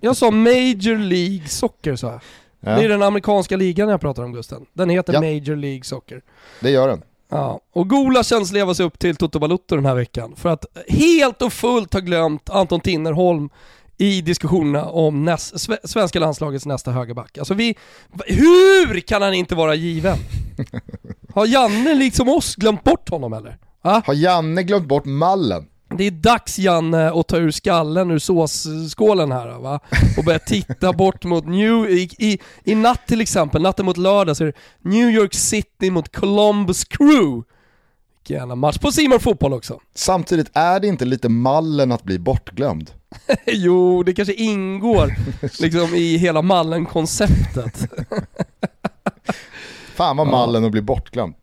[0.00, 2.20] Jag sa Major League Soccer sa jag.
[2.60, 2.78] Ja.
[2.78, 4.66] Det är den amerikanska ligan jag pratar om Gusten.
[4.72, 5.20] Den heter ja.
[5.20, 6.22] Major League Soccer.
[6.60, 7.02] Det gör den.
[7.28, 10.36] Ja, och Gola känns leva sig upp till Toto Balutto den här veckan.
[10.36, 13.50] För att helt och fullt ha glömt Anton Tinnerholm
[13.98, 17.38] i diskussionerna om näst, svenska landslagets nästa högerback.
[17.38, 17.76] Alltså vi,
[18.26, 20.16] hur kan han inte vara given?
[21.34, 23.58] Har Janne liksom oss glömt bort honom eller?
[23.82, 24.02] Ha?
[24.06, 25.66] Har Janne glömt bort mallen?
[25.98, 29.80] Det är dags Janne att ta ur skallen ur såsskålen här va?
[30.18, 31.90] Och börja titta bort mot New...
[31.90, 35.90] I, i, I natt till exempel, natten mot lördag, så är det New York City
[35.90, 37.42] mot Columbus Crew.
[38.18, 39.80] Vilken jävla match på Simor Fotboll också.
[39.94, 42.90] Samtidigt är det inte lite mallen att bli bortglömd?
[43.46, 45.14] jo, det kanske ingår
[45.62, 47.86] liksom i hela mallen-konceptet.
[49.94, 51.34] Fan vad mallen att bli bortglömd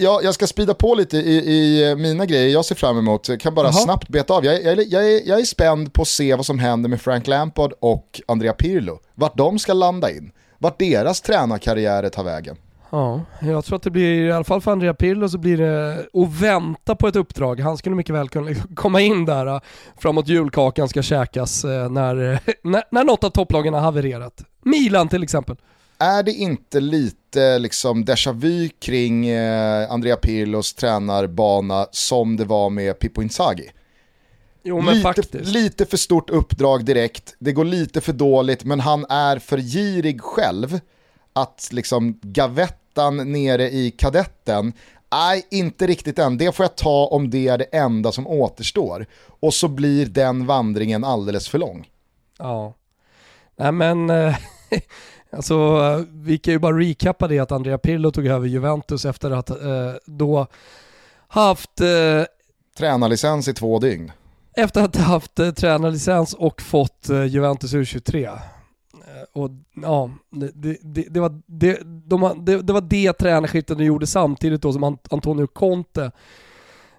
[0.00, 3.28] jag, jag ska spida på lite i, i mina grejer jag ser fram emot.
[3.28, 3.78] Jag kan bara Aha.
[3.78, 4.44] snabbt beta av.
[4.44, 7.26] Jag, jag, jag, är, jag är spänd på att se vad som händer med Frank
[7.26, 8.98] Lampard och Andrea Pirlo.
[9.14, 10.32] Vart de ska landa in.
[10.58, 12.56] Vart deras tränarkarriärer tar vägen.
[12.90, 15.92] Ja, jag tror att det blir, i alla fall för Andrea Pirlo så blir det
[15.92, 17.60] att vänta på ett uppdrag.
[17.60, 19.60] Han skulle mycket väl kunna komma in där äh,
[19.98, 24.44] framåt julkakan ska käkas äh, när, när, när något av topplagen har havererat.
[24.62, 25.56] Milan till exempel.
[26.04, 32.70] Är det inte lite liksom déjà vu kring eh, Andrea Pirlos tränarbana som det var
[32.70, 33.70] med Pippo Inzaghi?
[34.62, 35.38] Jo men lite.
[35.38, 40.20] Lite för stort uppdrag direkt, det går lite för dåligt men han är för girig
[40.20, 40.80] själv
[41.32, 44.72] att liksom gavettan nere i kadetten
[45.14, 46.38] Nej, inte riktigt än.
[46.38, 49.06] Det får jag ta om det är det enda som återstår.
[49.40, 51.88] Och så blir den vandringen alldeles för lång.
[52.38, 52.74] Ja.
[53.56, 54.36] Nej men, eh,
[55.36, 55.78] Alltså,
[56.12, 59.92] vi kan ju bara recappa det att Andrea Pirlo tog över Juventus efter att eh,
[60.06, 60.46] då
[61.28, 61.80] haft...
[61.80, 62.24] Eh,
[62.78, 64.12] tränarlicens i två dygn.
[64.56, 68.24] Efter att ha haft eh, tränarlicens och fått eh, Juventus U23.
[68.24, 68.30] Eh,
[69.32, 69.50] och
[69.82, 74.62] ja, det, det, det, var, det, de, det, det var det tränarskiftet de gjorde samtidigt
[74.62, 76.10] då som Antonio Conte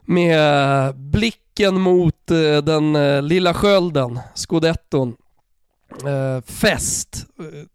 [0.01, 5.15] med blicken mot eh, den eh, lilla skölden, scudetton,
[6.05, 7.25] eh, fest.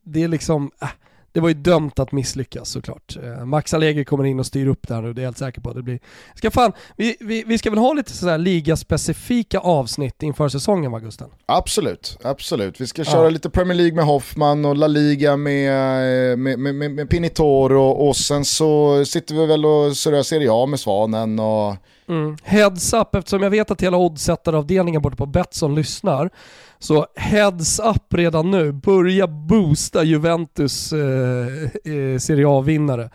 [0.05, 0.89] Det är liksom, äh,
[1.33, 3.17] det var ju dömt att misslyckas såklart.
[3.23, 5.39] Eh, Max Allegri kommer in och styr upp det här nu, det är jag helt
[5.39, 5.73] säker på.
[5.73, 5.99] Det blir,
[6.35, 10.99] ska fan, vi, vi, vi ska väl ha lite sådär ligaspecifika avsnitt inför säsongen va
[10.99, 11.29] Gusten?
[11.47, 12.81] Absolut, absolut.
[12.81, 13.31] Vi ska köra ja.
[13.31, 18.17] lite Premier League med Hoffman och La Liga med, med, med, med, med Pinitoro och
[18.17, 21.77] sen så sitter vi väl och surrar Serie A med Svanen och...
[22.11, 22.37] Mm.
[22.43, 26.31] Heads up, eftersom jag vet att hela oddsättaravdelningen borta på Betsson lyssnar
[26.79, 31.47] så heads up redan nu, börja boosta Juventus eh,
[31.95, 33.11] eh, Serie A-vinnare.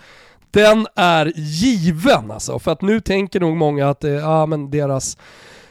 [0.52, 5.18] Den är given alltså, för att nu tänker nog många att eh, ja, men deras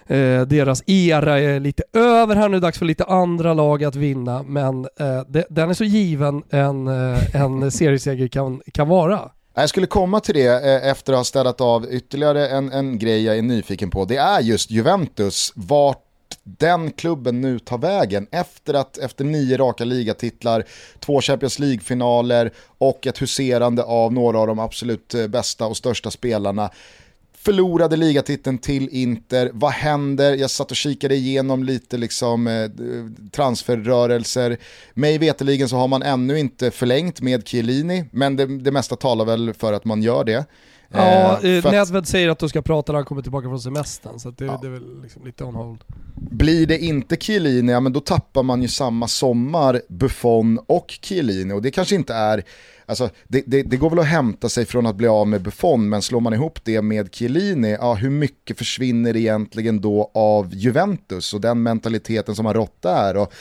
[0.06, 4.42] eh, deras era är lite över här nu, dags för lite andra lag att vinna,
[4.42, 9.30] men eh, det, den är så given en, eh, en serieseger kan, kan vara.
[9.56, 13.24] Jag skulle komma till det eh, efter att ha städat av ytterligare en, en grej
[13.24, 14.04] jag är nyfiken på.
[14.04, 16.00] Det är just Juventus, vart
[16.42, 20.64] den klubben nu tar vägen efter att efter nio raka ligatitlar,
[20.98, 26.10] två Champions League-finaler och ett huserande av några av de absolut eh, bästa och största
[26.10, 26.70] spelarna
[27.44, 29.50] förlorade ligatiteln till Inter.
[29.52, 30.34] Vad händer?
[30.34, 32.70] Jag satt och kikade igenom lite liksom, eh,
[33.30, 34.56] transferrörelser.
[34.94, 39.24] Mig veteligen så har man ännu inte förlängt med Chiellini, men det, det mesta talar
[39.24, 40.44] väl för att man gör det.
[40.94, 44.18] Ja, eh, eh Nedved säger att du ska prata när han kommer tillbaka från semestern,
[44.18, 44.58] så det, ja.
[44.62, 45.84] det, är väl liksom lite on hold.
[46.14, 51.54] Blir det inte Chiellini, ja men då tappar man ju samma sommar Buffon och Chiellini
[51.54, 52.44] och det kanske inte är,
[52.86, 55.88] alltså det, det, det, går väl att hämta sig från att bli av med Buffon,
[55.88, 61.34] men slår man ihop det med Chiellini, ja hur mycket försvinner egentligen då av Juventus
[61.34, 63.16] och den mentaliteten som har rått där?
[63.16, 63.32] Och,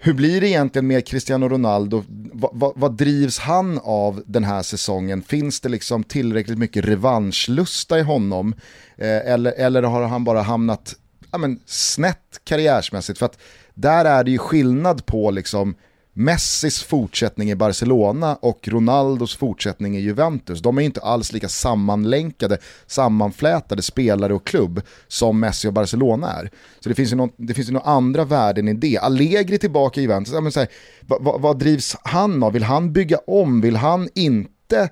[0.00, 2.04] hur blir det egentligen med Cristiano Ronaldo?
[2.32, 5.22] Va, va, vad drivs han av den här säsongen?
[5.22, 8.54] Finns det liksom tillräckligt mycket revanschlusta i honom?
[8.96, 10.94] Eh, eller, eller har han bara hamnat
[11.32, 13.18] ja, men, snett karriärsmässigt.
[13.18, 13.38] För att
[13.74, 15.74] där är det ju skillnad på liksom
[16.18, 22.58] Messis fortsättning i Barcelona och Ronaldos fortsättning i Juventus, de är inte alls lika sammanlänkade,
[22.86, 26.50] sammanflätade spelare och klubb som Messi och Barcelona är.
[26.80, 28.98] Så det finns ju, någon, det finns ju några andra värden i det.
[28.98, 30.68] Allegri tillbaka i Juventus, ja, men så här,
[31.00, 32.52] vad, vad, vad drivs han av?
[32.52, 33.60] Vill han bygga om?
[33.60, 34.90] Vill han inte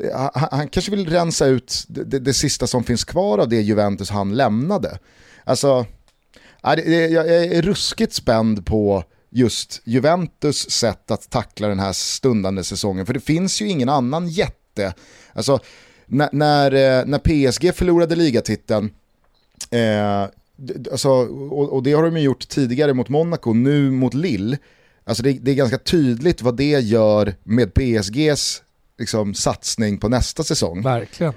[0.00, 3.48] eh, han, han kanske vill rensa ut det, det, det, sista som finns kvar av
[3.48, 4.98] det Juventus han lämnade.
[5.44, 5.86] Alltså,
[6.62, 9.04] jag är ruskigt spänd på
[9.36, 13.06] just Juventus sätt att tackla den här stundande säsongen.
[13.06, 14.94] För det finns ju ingen annan jätte.
[15.32, 15.58] Alltså,
[16.06, 18.90] när, eh, när, när PSG förlorade ligatiteln,
[19.70, 20.22] eh,
[20.90, 24.58] alltså, och, och, det har de ju gjort tidigare mot Monaco, nu mot Lille.
[25.04, 28.62] Alltså det, det är ganska tydligt vad det gör med PSGs
[28.98, 30.82] liksom, satsning på nästa säsong.
[30.82, 31.32] Verkligen.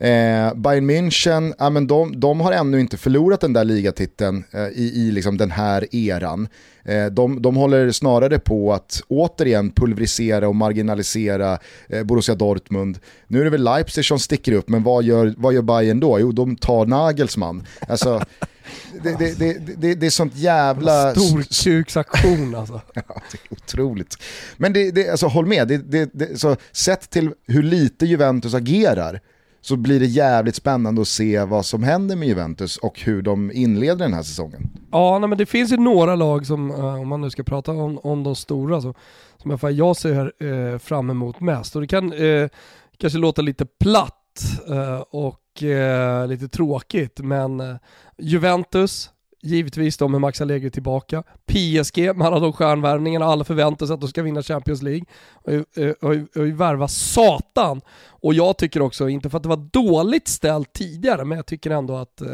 [0.00, 4.68] Eh, Bayern München, ja, men de, de, har ännu inte förlorat den där ligatiteln eh,
[4.68, 6.48] i, i liksom den här eran.
[6.84, 12.98] Eh, de, de håller snarare på att återigen pulverisera och marginalisera eh, Borussia Dortmund.
[13.26, 16.20] Nu är det väl Leipzig som sticker upp, men vad gör, vad gör Bayern då?
[16.20, 17.66] Jo, de tar Nagelsmann.
[17.88, 18.22] Alltså,
[19.02, 21.14] det, det, det, det, det är sånt jävla...
[21.14, 22.80] Storkuksaktion alltså.
[22.94, 24.16] ja, det är otroligt.
[24.56, 29.20] Men det, alltså, håll med, det, så, sett till hur lite Juventus agerar
[29.68, 33.52] så blir det jävligt spännande att se vad som händer med Juventus och hur de
[33.52, 34.70] inleder den här säsongen.
[34.92, 37.72] Ja, nej, men det finns ju några lag som, eh, om man nu ska prata
[37.72, 38.94] om, om de stora, så,
[39.36, 41.76] som jag, jag ser eh, fram emot mest.
[41.76, 42.48] Och det kan eh,
[42.96, 47.78] kanske låta lite platt eh, och eh, lite tråkigt, men
[48.18, 49.10] Juventus,
[49.42, 51.22] givetvis de med Max Allegri tillbaka.
[51.46, 55.04] PSG med alla de stjärnvärvningarna, alla förväntar sig att de ska vinna Champions League.
[55.34, 57.80] Och, eh, och, och, och värva satan.
[58.20, 61.70] Och jag tycker också, inte för att det var dåligt ställt tidigare, men jag tycker
[61.70, 62.28] ändå att eh,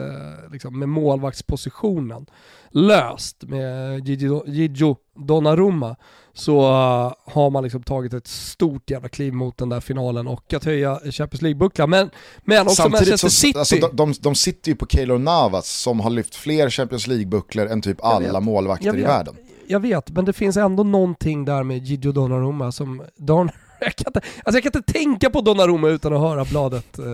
[0.53, 2.27] liksom med målvaktspositionen
[2.75, 4.09] löst med
[4.47, 5.97] Gigio Donnarumma
[6.33, 10.53] så uh, har man liksom tagit ett stort jävla kliv mot den där finalen och
[10.55, 11.91] att höja Champions League-bucklan.
[11.91, 12.11] Men,
[12.45, 13.59] men också Samtidigt Manchester så, City.
[13.59, 17.69] Alltså, de, de, de, sitter ju på Keylor Navas som har lyft fler Champions League-bucklor
[17.69, 19.37] än typ alla målvakter i världen.
[19.67, 23.51] Jag vet, men det finns ändå någonting där med Gigio Donnarumma som Don
[23.85, 27.05] jag, kan inte, alltså jag kan inte tänka på Donnarumma utan att höra bladet eh,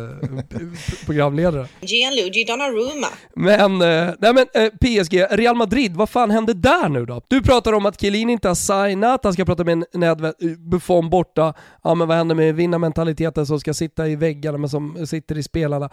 [1.06, 1.66] programledare.
[1.80, 3.06] Gianluigi Donnarumma.
[3.36, 7.22] Men, eh, nej men eh, PSG, Real Madrid, vad fan hände där nu då?
[7.28, 11.54] Du pratar om att Chiellini inte har signat, han ska prata med Nedved, Buffon borta.
[11.82, 15.42] Ja men vad händer med vinnarmentaliteten som ska sitta i väggarna men som sitter i
[15.42, 15.90] spelarna?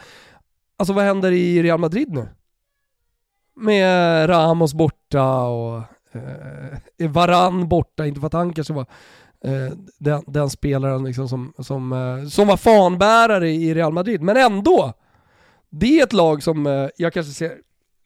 [0.78, 2.28] Alltså vad händer i Real Madrid nu?
[3.56, 8.88] Med Ramos borta och eh, Varann borta, inte för att han kanske var eh,
[9.98, 14.22] den, den, spelaren liksom som, som, eh, som var fanbärare i Real Madrid.
[14.22, 14.94] Men ändå,
[15.70, 17.52] det är ett lag som eh, jag kanske ser,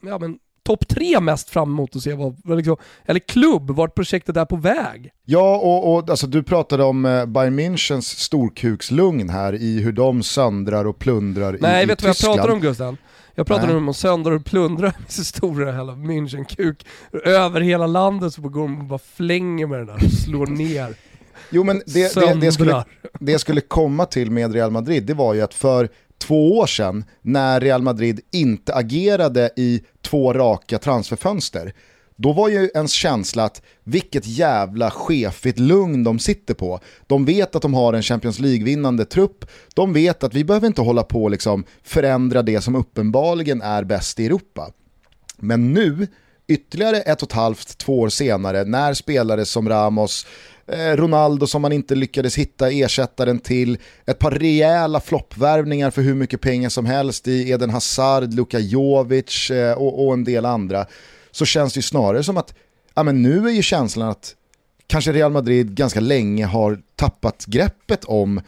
[0.01, 4.37] ja men topp tre mest fram emot att se vad, liksom, eller klubb, vart projektet
[4.37, 5.11] är på väg.
[5.25, 10.23] Ja, och, och alltså, du pratade om eh, Bayern Münchens storkukslugn här i hur de
[10.23, 12.97] söndrar och plundrar Nej, i, vet du vad jag pratar om Gusten?
[13.35, 16.85] Jag pratar om att söndra och plundra så stora hela München-kuk
[17.23, 20.95] över hela landet så går de och bara flänger med den där och slår ner.
[21.49, 22.83] Jo men det, det, det, skulle,
[23.19, 27.03] det skulle komma till med Real Madrid, det var ju att för två år sedan
[27.21, 31.73] när Real Madrid inte agerade i två raka transferfönster,
[32.15, 36.79] då var ju ens känsla att vilket jävla chefigt lugn de sitter på.
[37.07, 40.81] De vet att de har en Champions League-vinnande trupp, de vet att vi behöver inte
[40.81, 44.71] hålla på och liksom förändra det som uppenbarligen är bäst i Europa.
[45.37, 46.07] Men nu,
[46.47, 50.27] ytterligare ett och ett halvt, två år senare, när spelare som Ramos,
[50.71, 56.15] Eh, Ronaldo som man inte lyckades hitta ersättaren till, ett par rejäla floppvärvningar för hur
[56.15, 60.85] mycket pengar som helst i Eden Hazard, Luka Jovic eh, och, och, en del andra,
[61.31, 62.53] så känns det ju snarare som att
[62.93, 64.35] ja, men nu är ju känslan att
[64.87, 68.41] kanske Real Madrid ganska länge har tappat greppet om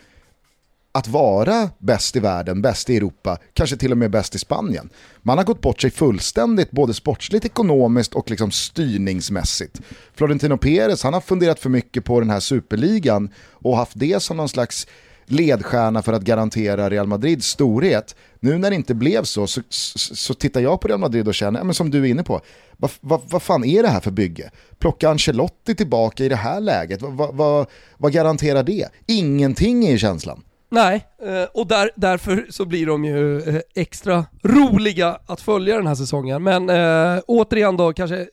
[0.95, 4.89] att vara bäst i världen, bäst i Europa, kanske till och med bäst i Spanien.
[5.21, 9.81] Man har gått bort sig fullständigt, både sportsligt, ekonomiskt och liksom styrningsmässigt.
[10.15, 14.37] Florentino Perez, han har funderat för mycket på den här superligan och haft det som
[14.37, 14.87] någon slags
[15.25, 18.15] ledstjärna för att garantera Real Madrids storhet.
[18.39, 21.35] Nu när det inte blev så, så, så, så tittar jag på Real Madrid och
[21.35, 22.41] känner, men som du är inne på,
[22.77, 24.51] vad, va, va fan är det här för bygge?
[24.79, 27.65] Plocka Ancelotti tillbaka i det här läget, vad, va,
[27.97, 28.87] vad garanterar det?
[29.05, 30.43] Ingenting är känslan.
[30.73, 35.87] Nej, eh, och där, därför så blir de ju eh, extra roliga att följa den
[35.87, 36.43] här säsongen.
[36.43, 38.27] Men äh, återigen då, kanske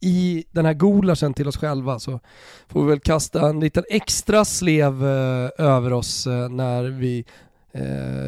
[0.00, 2.20] i den här gulaschen till oss själva så
[2.68, 7.24] får vi väl kasta en liten extra slev äh, över oss äh, när vi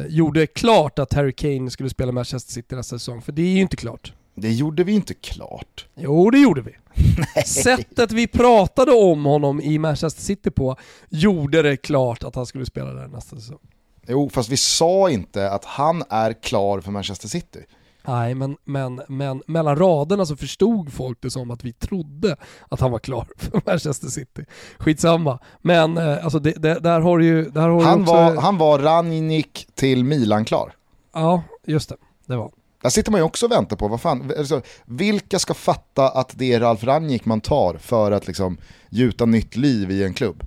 [0.07, 3.21] gjorde klart att Harry Kane skulle spela Manchester City nästa säsong.
[3.21, 4.13] För det är ju inte klart.
[4.39, 5.85] Det gjorde vi inte klart.
[5.95, 6.71] Jo, det gjorde vi.
[7.45, 10.75] Sättet vi pratade om honom i Manchester City på
[11.09, 13.59] gjorde det klart att han skulle spela där nästa säsong.
[14.07, 17.59] Jo, fast vi sa inte att han är klar för Manchester City.
[18.07, 22.35] Nej, men, men, men mellan raderna så förstod folk det som att vi trodde
[22.69, 24.45] att han var klar för Manchester City.
[24.77, 25.39] Skitsamma.
[25.61, 27.49] Men eh, alltså det, det, där har du ju...
[27.49, 28.13] Där har han, också...
[28.13, 30.73] var, han var Ranjnik till Milan klar.
[31.13, 31.95] Ja, just det.
[32.25, 32.51] Det var
[32.87, 36.31] där sitter man ju också och väntar på, vad fan, alltså, vilka ska fatta att
[36.35, 38.57] det är Ralf Rangnick man tar för att liksom
[38.89, 40.43] gjuta nytt liv i en klubb?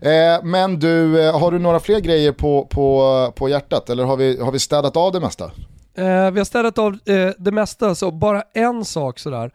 [0.00, 4.16] Eh, men du, eh, har du några fler grejer på, på, på hjärtat eller har
[4.16, 5.44] vi, har vi städat av det mesta?
[5.94, 9.52] Eh, vi har städat av eh, det mesta, så bara en sak sådär.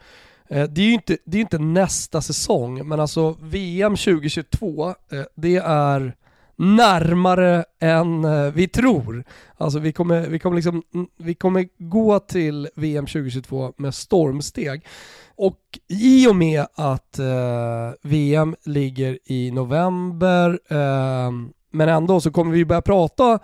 [0.49, 4.93] Eh, det är ju inte, det är inte nästa säsong, men alltså VM 2022, eh,
[5.35, 6.15] det är
[6.55, 9.23] närmare än eh, vi tror.
[9.57, 14.85] Alltså vi kommer, vi, kommer liksom, mm, vi kommer gå till VM 2022 med stormsteg.
[15.35, 21.31] Och i och med att eh, VM ligger i november, eh,
[21.71, 23.39] men ändå så kommer vi börja prata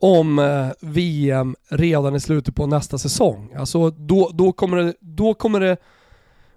[0.00, 3.52] om eh, VM redan i slutet på nästa säsong.
[3.58, 5.76] Alltså då, då, kommer det, då kommer det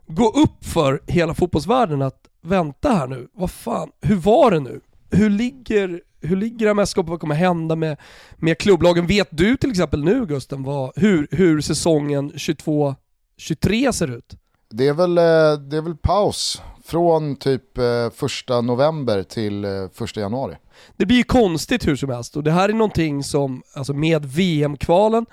[0.08, 4.82] gå upp för hela fotbollsvärlden att vänta här nu, vad fan, hur var det nu?
[5.12, 7.98] Hur ligger, hur ligger det här mästerskapet, vad kommer hända med,
[8.36, 9.08] med klubblagen?
[9.08, 14.36] Vet du till exempel nu Gusten vad, hur, hur säsongen 22-23 ser ut?
[14.72, 19.72] Det är, väl, eh, det är väl paus från typ eh, första november till eh,
[19.94, 20.56] första januari.
[20.98, 24.26] Det blir ju konstigt hur som helst och det här är någonting som, alltså med
[24.26, 25.26] VM-kvalen,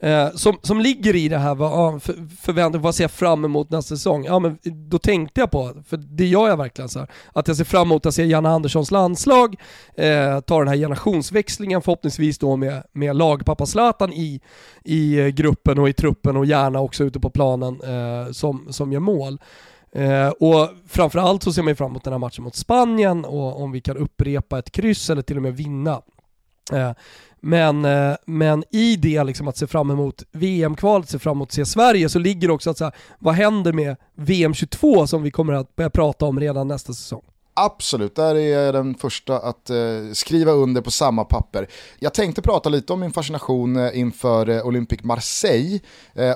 [0.00, 3.70] eh, som, som ligger i det här, vad, för, förväntan, vad ser jag fram emot
[3.70, 4.24] nästa säsong?
[4.24, 7.56] Ja men då tänkte jag på, för det gör jag verkligen så här, att jag
[7.56, 9.56] ser fram emot att se Janne Anderssons landslag,
[9.94, 14.40] eh, ta den här generationsväxlingen förhoppningsvis då med, med lagpappa Zlatan i,
[14.84, 18.92] i eh, gruppen och i truppen och gärna också ute på planen eh, som, som
[18.92, 19.38] gör mål.
[19.92, 23.62] Eh, och framförallt så ser man ju fram emot den här matchen mot Spanien och
[23.62, 26.02] om vi kan upprepa ett kryss eller till och med vinna.
[26.72, 26.92] Eh,
[27.40, 31.52] men, eh, men i det liksom att se fram emot VM-kvalet, se fram emot att
[31.52, 35.30] se Sverige, så ligger också att så här, vad händer med VM 22 som vi
[35.30, 37.22] kommer att börja prata om redan nästa säsong?
[37.60, 39.76] Absolut, där är jag den första att eh,
[40.12, 41.66] skriva under på samma papper.
[41.98, 45.80] Jag tänkte prata lite om min fascination eh, inför eh, Olympique Marseille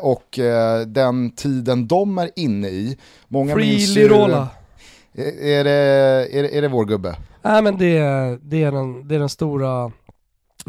[0.01, 0.39] och
[0.87, 2.99] den tiden de är inne i.
[3.29, 4.49] Många Free Lirola.
[5.15, 5.71] Är, är, det,
[6.39, 7.17] är, det, är det vår gubbe?
[7.43, 7.99] Nej men det,
[8.43, 9.93] det, är, den, det är den stora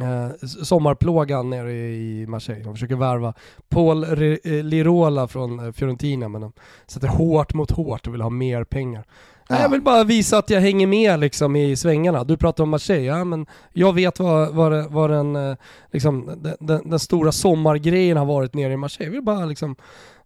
[0.01, 2.63] eh, sommarplågan nere i Marseille.
[2.63, 3.33] De försöker värva
[3.69, 4.05] Paul
[4.43, 6.53] Lirola från Fiorentina men de
[6.87, 9.05] sätter hårt mot hårt och vill ha mer pengar.
[9.47, 9.61] Ja.
[9.61, 12.23] Jag vill bara visa att jag hänger med liksom i svängarna.
[12.23, 15.55] Du pratar om Marseille, ja, men jag vet vad, vad, vad den, eh,
[15.91, 19.07] liksom, den, den, den, stora sommargrejen har varit nere i Marseille.
[19.07, 19.75] Jag vill bara liksom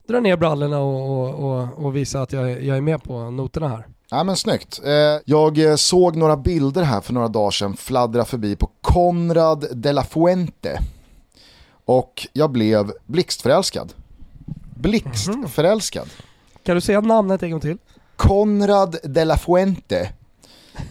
[0.08, 3.88] dra ner brallorna och, och, och, visa att jag, jag är med på noterna här.
[4.10, 4.80] Ja men snyggt.
[4.86, 9.66] Eh, jag eh, såg några bilder här för några dagar sedan fladdra förbi på Conrad
[9.74, 10.80] de la Fuente.
[11.86, 13.94] Och jag blev blixtförälskad.
[14.76, 16.04] Blixtförälskad.
[16.04, 16.64] Mm.
[16.64, 17.78] Kan du säga namnet en gång till?
[18.16, 20.10] Conrad de la Fuente.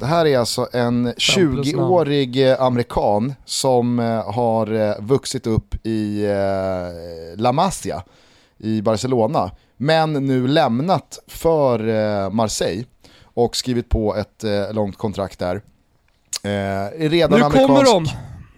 [0.01, 6.27] Det här är alltså en 20-årig eh, amerikan som har vuxit upp i
[7.37, 8.03] La Masia
[8.59, 9.51] i Barcelona.
[9.77, 12.85] Men nu lämnat för Marseille
[13.25, 15.63] och skrivit på ett långt kontrakt där.
[16.99, 17.67] Redan nu amerikansk...
[17.67, 18.07] kommer de!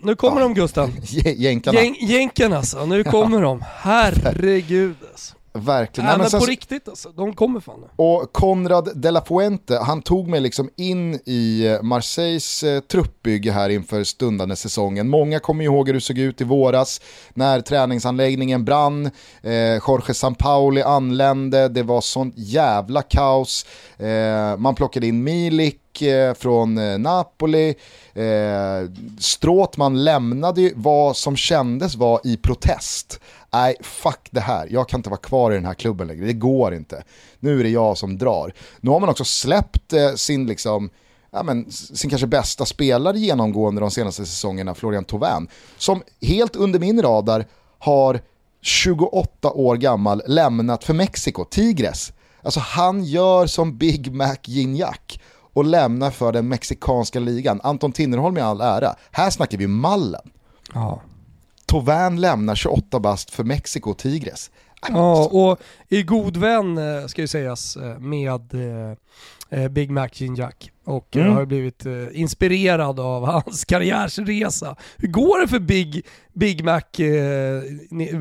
[0.02, 0.48] Nu kommer ja.
[0.48, 0.92] de Gusten.
[1.36, 1.80] Jänkarna.
[2.00, 3.64] Jänkarna alltså, nu kommer de.
[3.76, 5.34] Herregud alltså.
[5.58, 6.06] Verkligen.
[6.06, 7.84] Nej, men, men på riktigt alltså, de kommer fan.
[7.96, 13.52] Och Konrad de la Fuente, han tog mig liksom in i eh, Marseilles eh, truppbygge
[13.52, 15.08] här inför stundande säsongen.
[15.08, 17.00] Många kommer ihåg hur det såg ut i våras
[17.34, 19.10] när träningsanläggningen brann,
[19.42, 19.52] eh,
[19.88, 23.66] Jorge Sampaoli anlände, det var sånt jävla kaos.
[23.96, 27.74] Eh, man plockade in Milik eh, från eh, Napoli,
[28.14, 33.20] eh, Stråtman lämnade vad som kändes var i protest
[33.52, 36.32] nej fuck det här, jag kan inte vara kvar i den här klubben längre, det
[36.32, 37.02] går inte.
[37.40, 38.52] Nu är det jag som drar.
[38.80, 40.90] Nu har man också släppt eh, sin liksom,
[41.30, 46.78] ja, men, sin kanske bästa spelare genomgående de senaste säsongerna, Florian Thauvin, som helt under
[46.78, 47.46] min radar
[47.78, 48.20] har
[48.62, 52.12] 28 år gammal lämnat för Mexiko, Tigres.
[52.42, 55.18] Alltså han gör som Big Mac Gignac
[55.52, 57.60] och lämnar för den mexikanska ligan.
[57.62, 60.30] Anton Tinnerholm i all ära, här snackar vi mallen.
[60.74, 61.02] Ja.
[61.68, 64.50] Tovän lämnar 28 bast för Mexiko Tigres.
[64.88, 65.58] Ja, och
[65.88, 68.54] i god vän eh, ska ju sägas eh, med
[69.50, 71.32] eh, Big Mac Gin Jack och mm.
[71.32, 74.76] har blivit inspirerad av hans karriärsresa.
[74.96, 76.82] Hur går det för Big, Big Mac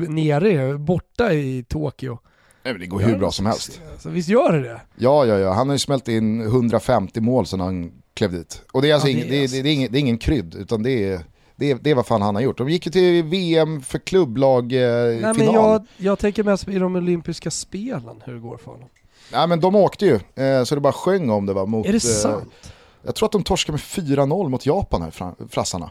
[0.08, 2.18] nere, borta i Tokyo?
[2.62, 3.80] det går hur bra som helst.
[3.92, 4.80] Alltså, visst gör det det?
[4.96, 5.52] Ja, ja, ja.
[5.52, 8.62] Han har ju smält in 150 mål sedan han klev dit.
[8.72, 10.18] Och det är, alltså ja, det, ing, det, är, det, är ingen, det är ingen
[10.18, 11.20] krydd, utan det är
[11.58, 12.58] det det är vad fan han har gjort.
[12.58, 15.14] De gick ju till VM för klubblag-final.
[15.14, 18.70] Eh, Nej, men jag, jag tänker mest i de olympiska spelen, hur det går för
[18.70, 18.88] honom.
[19.32, 21.66] Nej men de åkte ju, eh, så det bara sjöng om det va.
[21.66, 22.52] Mot, är det sant?
[22.62, 22.70] Eh,
[23.02, 25.90] jag tror att de torskade med 4-0 mot Japan här, frassarna.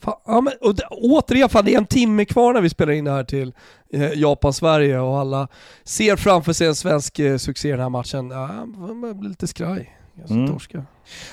[0.00, 2.92] Fan, ja, men, och det, återigen, fan, det är en timme kvar när vi spelar
[2.92, 3.54] in det här till
[3.92, 5.48] eh, Japan-Sverige och alla
[5.84, 8.30] ser framför sig en svensk eh, succé i den här matchen.
[8.30, 9.95] Ja, man blir lite skraj.
[10.16, 10.52] Jag mm.
[10.52, 10.84] torska.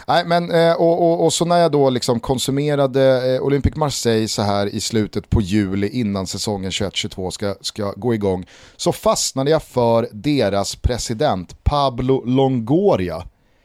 [0.08, 4.28] Nej, men, eh, och, och, och, så när jag då liksom konsumerade eh, Olympic Marseille
[4.28, 8.46] så här i slutet på juli innan säsongen 21-22 ska, ska gå igång
[8.78, 13.24] så fastnade jag för deras president Pablo Longoria.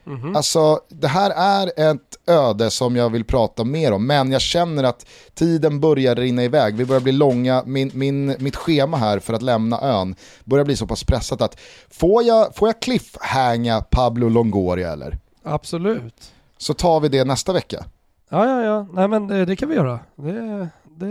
[0.09, 0.37] Mm -hmm.
[0.37, 4.83] Alltså det här är ett öde som jag vill prata mer om men jag känner
[4.83, 6.75] att tiden börjar rinna iväg.
[6.75, 10.75] Vi börjar bli långa, min, min, mitt schema här för att lämna ön börjar bli
[10.75, 15.17] så pass pressat att får jag, får jag cliffhanga Pablo Longoria eller?
[15.43, 16.31] Absolut.
[16.57, 17.85] Så tar vi det nästa vecka.
[18.29, 18.87] Ja, ja, ja.
[18.93, 19.99] Nej, men det, det kan vi göra.
[20.15, 21.07] Det, det,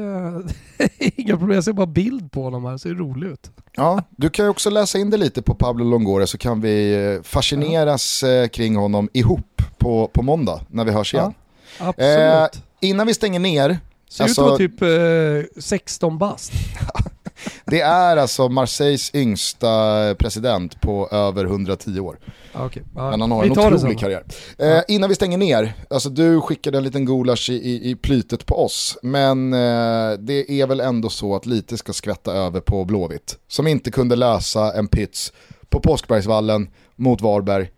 [0.84, 1.54] är inga problem.
[1.54, 3.50] Jag ser bara bild på honom här, det ser roligt ut.
[3.76, 6.94] Ja, du kan ju också läsa in det lite på Pablo Longoria så kan vi
[7.14, 8.28] eh, fascineras ja.
[8.28, 11.34] Eh, kring honom ihop på, på måndag när vi hörs igen.
[11.78, 12.54] Ja, absolut.
[12.54, 13.78] Eh, innan vi stänger ner.
[14.10, 16.52] Ser alltså, ut att alltså- vara typ eh, 16 bast.
[17.64, 19.68] Det är alltså Marseilles yngsta
[20.18, 22.18] president på över 110 år.
[22.66, 22.82] Okay.
[22.96, 24.24] Ah, Men han har en otrolig karriär.
[24.58, 28.46] Eh, innan vi stänger ner, alltså du skickade en liten gulasch i, i, i plytet
[28.46, 28.98] på oss.
[29.02, 33.38] Men eh, det är väl ändå så att lite ska skvätta över på Blåvitt.
[33.48, 35.32] Som inte kunde lösa en pits
[35.68, 37.70] på Påskbergsvallen mot Varberg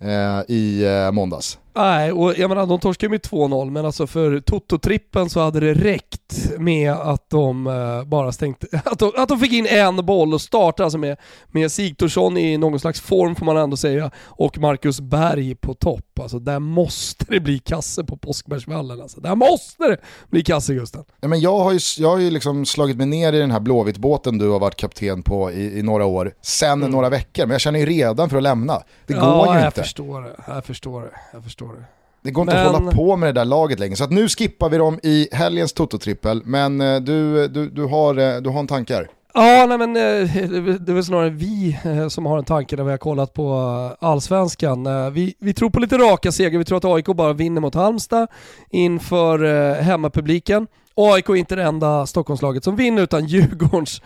[0.00, 1.58] eh, i eh, måndags.
[1.74, 5.74] Nej, och jag menar de torskade med 2-0 men alltså för Toto-trippen så hade det
[5.74, 10.34] räckt med att de uh, bara stängde, att de, att de fick in en boll
[10.34, 11.16] och startade alltså med,
[11.48, 16.20] med Sigthorsson i någon slags form får man ändå säga och Marcus Berg på topp.
[16.20, 19.20] Alltså där måste det bli kasse på Påskbergsvallen alltså.
[19.20, 19.96] Där måste det
[20.30, 21.04] bli kasse Gusten.
[21.20, 23.60] Ja, men jag har ju, jag har ju liksom slagit mig ner i den här
[23.60, 26.90] Blåvitt-båten du har varit kapten på i, i några år, sen mm.
[26.90, 28.82] några veckor, men jag känner ju redan för att lämna.
[29.06, 29.82] Det ja, går ju jag inte.
[29.82, 30.36] Förstår det.
[30.46, 31.10] Jag förstår det.
[31.32, 31.84] Jag förstår det.
[32.22, 32.66] Det går inte men...
[32.66, 33.96] att hålla på med det där laget längre.
[33.96, 36.42] Så att nu skippar vi dem i helgens Toto-trippel.
[36.44, 39.08] Men eh, du, du, du, har, eh, du har en tanke här.
[39.34, 40.02] Ja, nej men eh,
[40.80, 43.52] det är väl snarare vi som har en tanke när vi har kollat på
[44.00, 45.12] allsvenskan.
[45.12, 48.28] Vi, vi tror på lite raka segrar, vi tror att AIK bara vinner mot Halmstad
[48.70, 50.66] inför hemmapubliken.
[50.94, 54.02] AIK är inte det enda Stockholmslaget som vinner utan Djurgårdens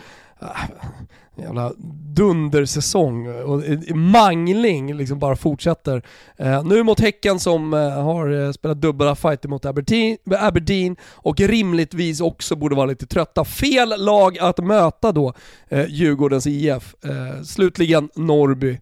[1.36, 1.72] jävla
[2.14, 6.02] dundersäsong och eh, mangling liksom bara fortsätter.
[6.36, 11.40] Eh, nu mot Häcken som eh, har eh, spelat dubbla fighter mot Aberdeen, Aberdeen och
[11.40, 13.44] rimligtvis också borde vara lite trötta.
[13.44, 15.34] Fel lag att möta då
[15.68, 16.94] eh, Djurgårdens IF.
[17.04, 18.78] Eh, slutligen Norrby.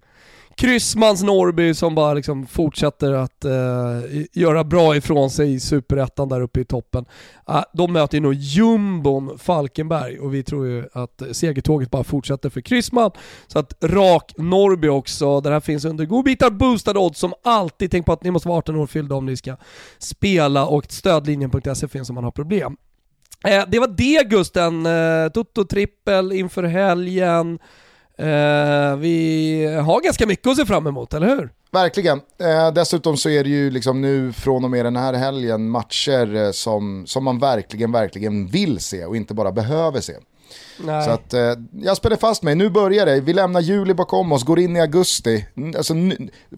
[0.62, 6.40] Kryssmans Norrby som bara liksom fortsätter att uh, göra bra ifrån sig i superettan där
[6.40, 7.04] uppe i toppen.
[7.50, 12.50] Uh, de möter ju nog jumbon Falkenberg och vi tror ju att segertåget bara fortsätter
[12.50, 13.10] för Kryssman.
[13.46, 17.90] Så att rak Norrby också, där här finns under godbitar boostade odds som alltid.
[17.90, 19.56] Tänk på att ni måste vara 18 år fyllda om ni ska
[19.98, 22.76] spela och stödlinjen.se finns om man har problem.
[23.48, 27.58] Uh, det var det Gusten, eh, uh, Toto trippel inför helgen.
[28.18, 31.50] Eh, vi har ganska mycket att se fram emot, eller hur?
[31.72, 32.20] Verkligen.
[32.40, 36.34] Eh, dessutom så är det ju liksom nu från och med den här helgen matcher
[36.36, 40.12] eh, som, som man verkligen, verkligen vill se och inte bara behöver se.
[40.84, 41.04] Nej.
[41.04, 44.44] Så att eh, jag spänner fast mig, nu börjar det, vi lämnar juli bakom oss,
[44.44, 45.46] går in i augusti,
[45.76, 45.94] alltså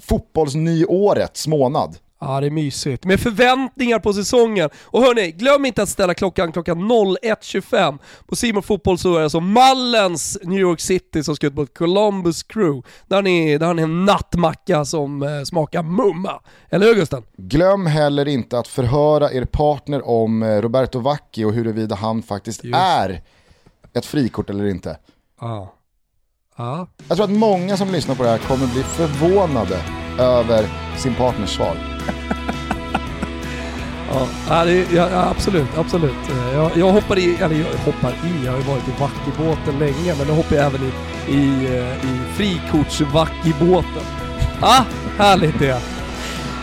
[0.00, 1.96] fotbollsnyårets månad.
[2.20, 3.04] Ja, det är mysigt.
[3.04, 4.70] Med förväntningar på säsongen.
[4.82, 7.98] Och hörni, glöm inte att ställa klockan klockan 01.25.
[8.26, 11.78] På Simon Fotboll så är det alltså Mallens New York City som ska ut mot
[11.78, 12.88] Columbus Crew.
[13.06, 16.40] Där har ni, där har ni en nattmacka som eh, smakar mumma.
[16.70, 17.22] Eller hur Gusten?
[17.36, 22.64] Glöm heller inte att förhöra er partner om eh, Roberto Vacchi och huruvida han faktiskt
[22.64, 22.76] Just.
[22.76, 23.22] är
[23.94, 24.98] ett frikort eller inte.
[25.40, 25.74] Ja.
[26.56, 26.86] ja.
[27.08, 29.78] Jag tror att många som lyssnar på det här kommer bli förvånade
[30.18, 31.76] över sin partners svar.
[34.49, 36.14] ja, det, ja, absolut, absolut.
[36.53, 40.14] Jag, jag hoppar i, eller jag hoppar i, jag har ju varit i Vackibåten länge,
[40.18, 40.92] men nu hoppar jag även i,
[41.32, 41.66] i,
[42.03, 44.05] i frikorts-Vackibåten.
[44.61, 44.84] Ah,
[45.18, 45.82] härligt det.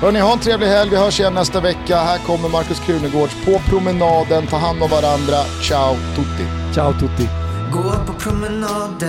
[0.01, 0.89] Hörni, ha en trevlig helg.
[0.89, 1.97] Vi hörs igen nästa vecka.
[1.97, 4.47] Här kommer Markus Krunegårds på promenaden.
[4.47, 5.43] Ta hand om varandra.
[5.61, 6.45] Ciao tutti.
[6.73, 7.29] Ciao tutti.
[7.71, 9.01] Gå på promenaden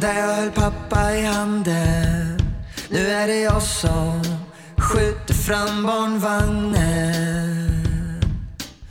[0.00, 2.39] där jag höll pappa i handen.
[2.92, 4.22] Nu är det jag som
[4.76, 7.70] skjuter fram barnvagnen.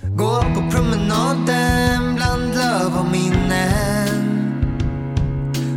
[0.04, 4.40] Går på promenaden bland löv och minnen.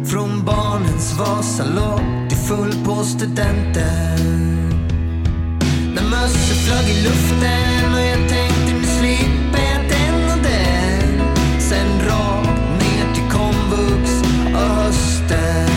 [0.07, 4.19] Från barnens Vasalopp till full på studenten.
[5.95, 11.21] När mössor flög i luften och jag tänkte nu slipper jag den och den.
[11.61, 14.23] Sen rakt ner till komvux
[14.55, 15.72] och hösten.